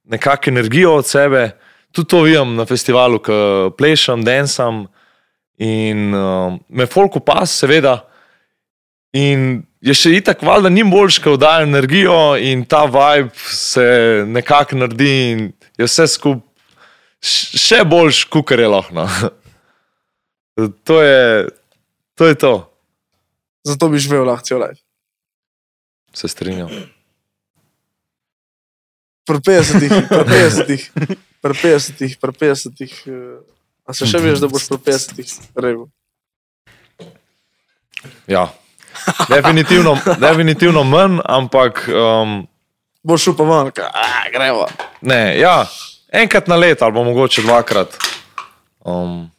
nekakšno 0.09 0.53
energijo 0.53 0.95
od 0.99 1.07
sebe. 1.07 1.51
Tudi 1.91 2.09
to 2.09 2.21
vidim 2.21 2.55
na 2.55 2.65
festivalu, 2.65 3.19
ko 3.19 3.73
plešem, 3.77 4.23
densam 4.25 4.85
in 5.57 6.13
uh, 6.13 6.55
me 6.69 6.85
folko 6.85 7.19
pas, 7.19 7.49
seveda. 7.49 8.03
In 9.13 9.63
je 9.81 9.95
še 9.95 10.11
itak, 10.19 10.43
valjda, 10.45 10.69
ni 10.69 10.83
boljš, 10.85 11.17
ko 11.23 11.33
dajo 11.39 11.65
energijo 11.65 12.37
in 12.37 12.61
ta 12.69 12.85
vibe 12.85 13.33
se 13.55 13.87
nekako 14.27 14.77
naredi 14.83 15.15
in 15.31 15.41
je 15.79 15.87
vse 15.87 16.07
skupaj 16.07 16.49
še 17.21 17.83
boljš, 17.87 18.23
kukar 18.31 18.59
je 18.59 18.67
lahko. 18.67 18.93
no. 18.95 19.07
To 20.83 20.99
je 20.99 21.47
to. 22.15 22.25
Je 22.27 22.35
to. 22.35 22.53
Zato 23.63 23.87
bi 23.89 23.99
živel 23.99 24.25
lahko 24.27 24.43
cel 24.43 24.59
life. 24.59 24.83
Se 26.13 26.27
strinjam. 26.27 26.69
Pri 29.25 29.37
50-ih, 29.37 29.93
pri 30.09 30.23
50-ih, 30.25 30.81
pri 31.41 31.53
50-ih, 31.53 32.11
pri 32.17 32.31
50-ih. 32.33 32.93
eh, 33.07 33.39
A 33.85 33.93
se 33.93 34.05
še 34.05 34.17
veš, 34.17 34.41
da 34.41 34.47
boš 34.47 34.67
pri 34.67 34.77
50-ih 34.85 35.29
rekel? 35.55 35.85
Ja. 38.27 38.49
Definitivno, 39.29 39.93
definitivno 40.17 40.83
manj, 40.83 41.19
ampak 41.25 41.85
um, 41.87 42.47
Boš 43.03 43.23
šel 43.23 43.35
pa 43.37 43.45
ven, 43.45 43.69
gremo. 44.33 44.65
ne, 45.01 45.39
ja, 45.39 45.63
enkrat 46.11 46.47
na 46.47 46.55
leto 46.55 46.85
ali 46.85 46.93
mogoče 46.93 47.41
dvakrat. 47.41 47.97
Um, 48.79 49.29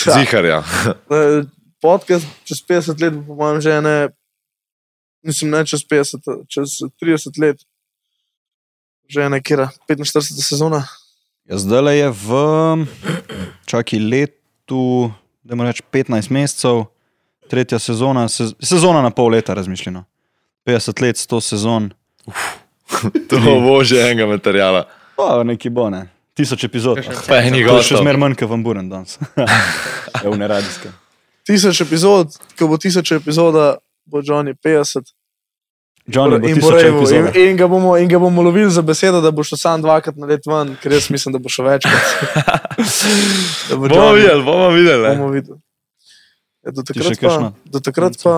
Ja. 0.00 0.14
Zihar, 0.16 0.44
ja. 0.44 0.60
Eh, 1.12 1.44
Podcast 1.76 2.24
čez 2.44 2.62
50 2.64 2.96
let, 3.00 3.12
bo 3.12 3.22
po 3.22 3.34
mojem, 3.36 3.60
že 3.60 3.80
ne, 3.80 4.08
mislim, 5.22 5.50
ne 5.50 5.64
čez 5.66 5.84
50, 5.84 6.30
čez 6.48 6.80
30 7.02 7.40
let, 7.40 7.62
že 9.08 9.28
nekje 9.28 9.68
45 9.88 10.42
sezona. 10.42 10.84
Ja, 11.44 11.58
zdaj 11.58 11.98
je 11.98 12.08
v 12.10 12.30
čaki 13.66 13.98
letu, 13.98 15.10
da 15.42 15.54
moramo 15.54 15.72
reči 15.72 15.82
15 15.92 16.30
mesecev, 16.30 16.84
tretja 17.50 17.78
sezona, 17.78 18.28
sez, 18.28 18.54
sezona 18.62 19.02
na 19.02 19.10
pol 19.10 19.32
leta 19.34 19.54
razmišljeno. 19.54 20.04
50 20.66 21.02
let, 21.02 21.16
100 21.16 21.40
sezon, 21.40 21.90
To 23.28 23.38
bo 23.38 23.84
že 23.84 24.02
enega 24.02 24.26
materijala. 24.26 24.84
pa 25.16 25.42
neki 25.44 25.70
bo 25.70 25.90
ne. 25.90 26.08
Tisoč 26.34 26.64
epizod. 26.64 26.98
Pa 27.28 27.36
je 27.36 27.52
je 27.52 27.82
še 27.84 28.00
zmer 28.00 28.16
manj, 28.16 28.34
kot 28.38 28.48
vam 28.48 28.62
buren 28.64 28.88
danes. 28.88 29.18
Je 30.24 30.28
v 30.30 30.36
neradijske. 30.38 30.88
Tisoč 31.44 31.80
epizod, 31.84 32.32
ko 32.56 32.68
bo 32.70 32.78
tisoč 32.80 33.12
epizoda, 33.12 33.76
bo 34.10 34.22
Johnny 34.24 34.54
50. 34.54 35.14
Johnny 36.10 36.50
in, 36.50 36.58
bo 36.60 36.70
revel, 36.70 37.06
in, 37.12 37.26
in, 37.34 37.56
ga 37.56 37.68
bomo, 37.68 37.96
in 37.96 38.08
ga 38.08 38.18
bomo 38.18 38.42
lovili 38.42 38.70
za 38.70 38.82
besedo, 38.82 39.20
da 39.20 39.30
bo 39.30 39.44
šel 39.46 39.58
sam 39.58 39.82
dvakrat 39.82 40.16
na 40.16 40.26
let 40.26 40.46
ven, 40.46 40.74
ker 40.82 40.92
jaz 40.92 41.10
mislim, 41.10 41.32
da 41.32 41.38
bo 41.38 41.48
šel 41.48 41.68
večkrat. 41.70 42.06
Da 43.68 43.76
bo 43.76 43.88
Bomo 43.88 44.12
videli, 44.16 44.42
bomo 44.44 44.68
videli. 44.70 45.08
bomo 45.08 45.28
videli. 45.28 45.58
Ja, 46.64 46.72
do 46.72 46.82
še 46.82 46.92
takrat, 46.92 47.20
pa, 47.20 47.28
kakšno? 47.28 47.52
do 47.64 47.80
takrat 47.80 48.16
pa 48.22 48.34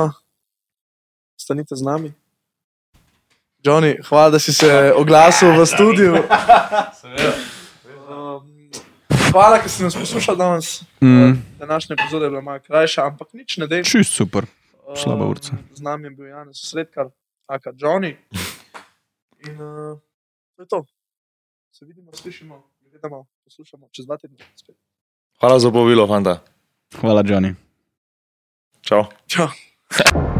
stanite 1.38 1.76
z 1.78 1.82
nami. 1.86 2.12
Johnny, 3.62 3.94
hvala, 4.08 4.34
da 4.34 4.38
si 4.42 4.52
se 4.52 4.92
oglasil 4.98 5.54
v 5.54 5.66
studiu. 5.70 6.18
Um, 8.10 8.70
Hvala, 9.30 9.62
ker 9.62 9.70
si 9.70 9.86
nas 9.86 9.94
poslušal 9.94 10.36
danes. 10.36 10.82
Mm. 11.00 11.38
Današnja 11.62 11.94
epizoda 11.94 12.26
je 12.26 12.30
bila 12.30 12.42
malo 12.42 12.60
krajša, 12.66 13.06
ampak 13.06 13.32
nič 13.32 13.56
ne 13.62 13.66
dej. 13.70 13.86
Čist 13.86 14.12
super. 14.18 14.46
Slaba 14.96 15.24
Um, 15.24 15.30
urca. 15.30 15.56
Z 15.72 15.80
nami 15.80 16.06
je 16.06 16.10
bil 16.10 16.26
Janez 16.26 16.56
Sredkar, 16.58 17.10
aka 17.48 17.72
Johnny. 17.76 18.16
In 19.48 19.54
uh, 19.62 19.98
to 20.56 20.62
je 20.62 20.66
to. 20.68 20.84
Se 21.72 21.84
vidimo, 21.84 22.10
slišimo, 22.14 22.62
gledamo, 22.90 23.26
poslušamo 23.44 23.88
čez 23.92 24.06
dva 24.06 24.16
tedna. 24.18 24.38
spet. 24.56 24.76
Hvala 25.40 25.58
za 25.58 25.70
povilo, 25.70 26.06
fanta. 26.06 26.40
Hvala, 27.00 27.22
Johnny. 27.22 27.54
Čau. 28.80 29.04
Čau. 29.26 29.48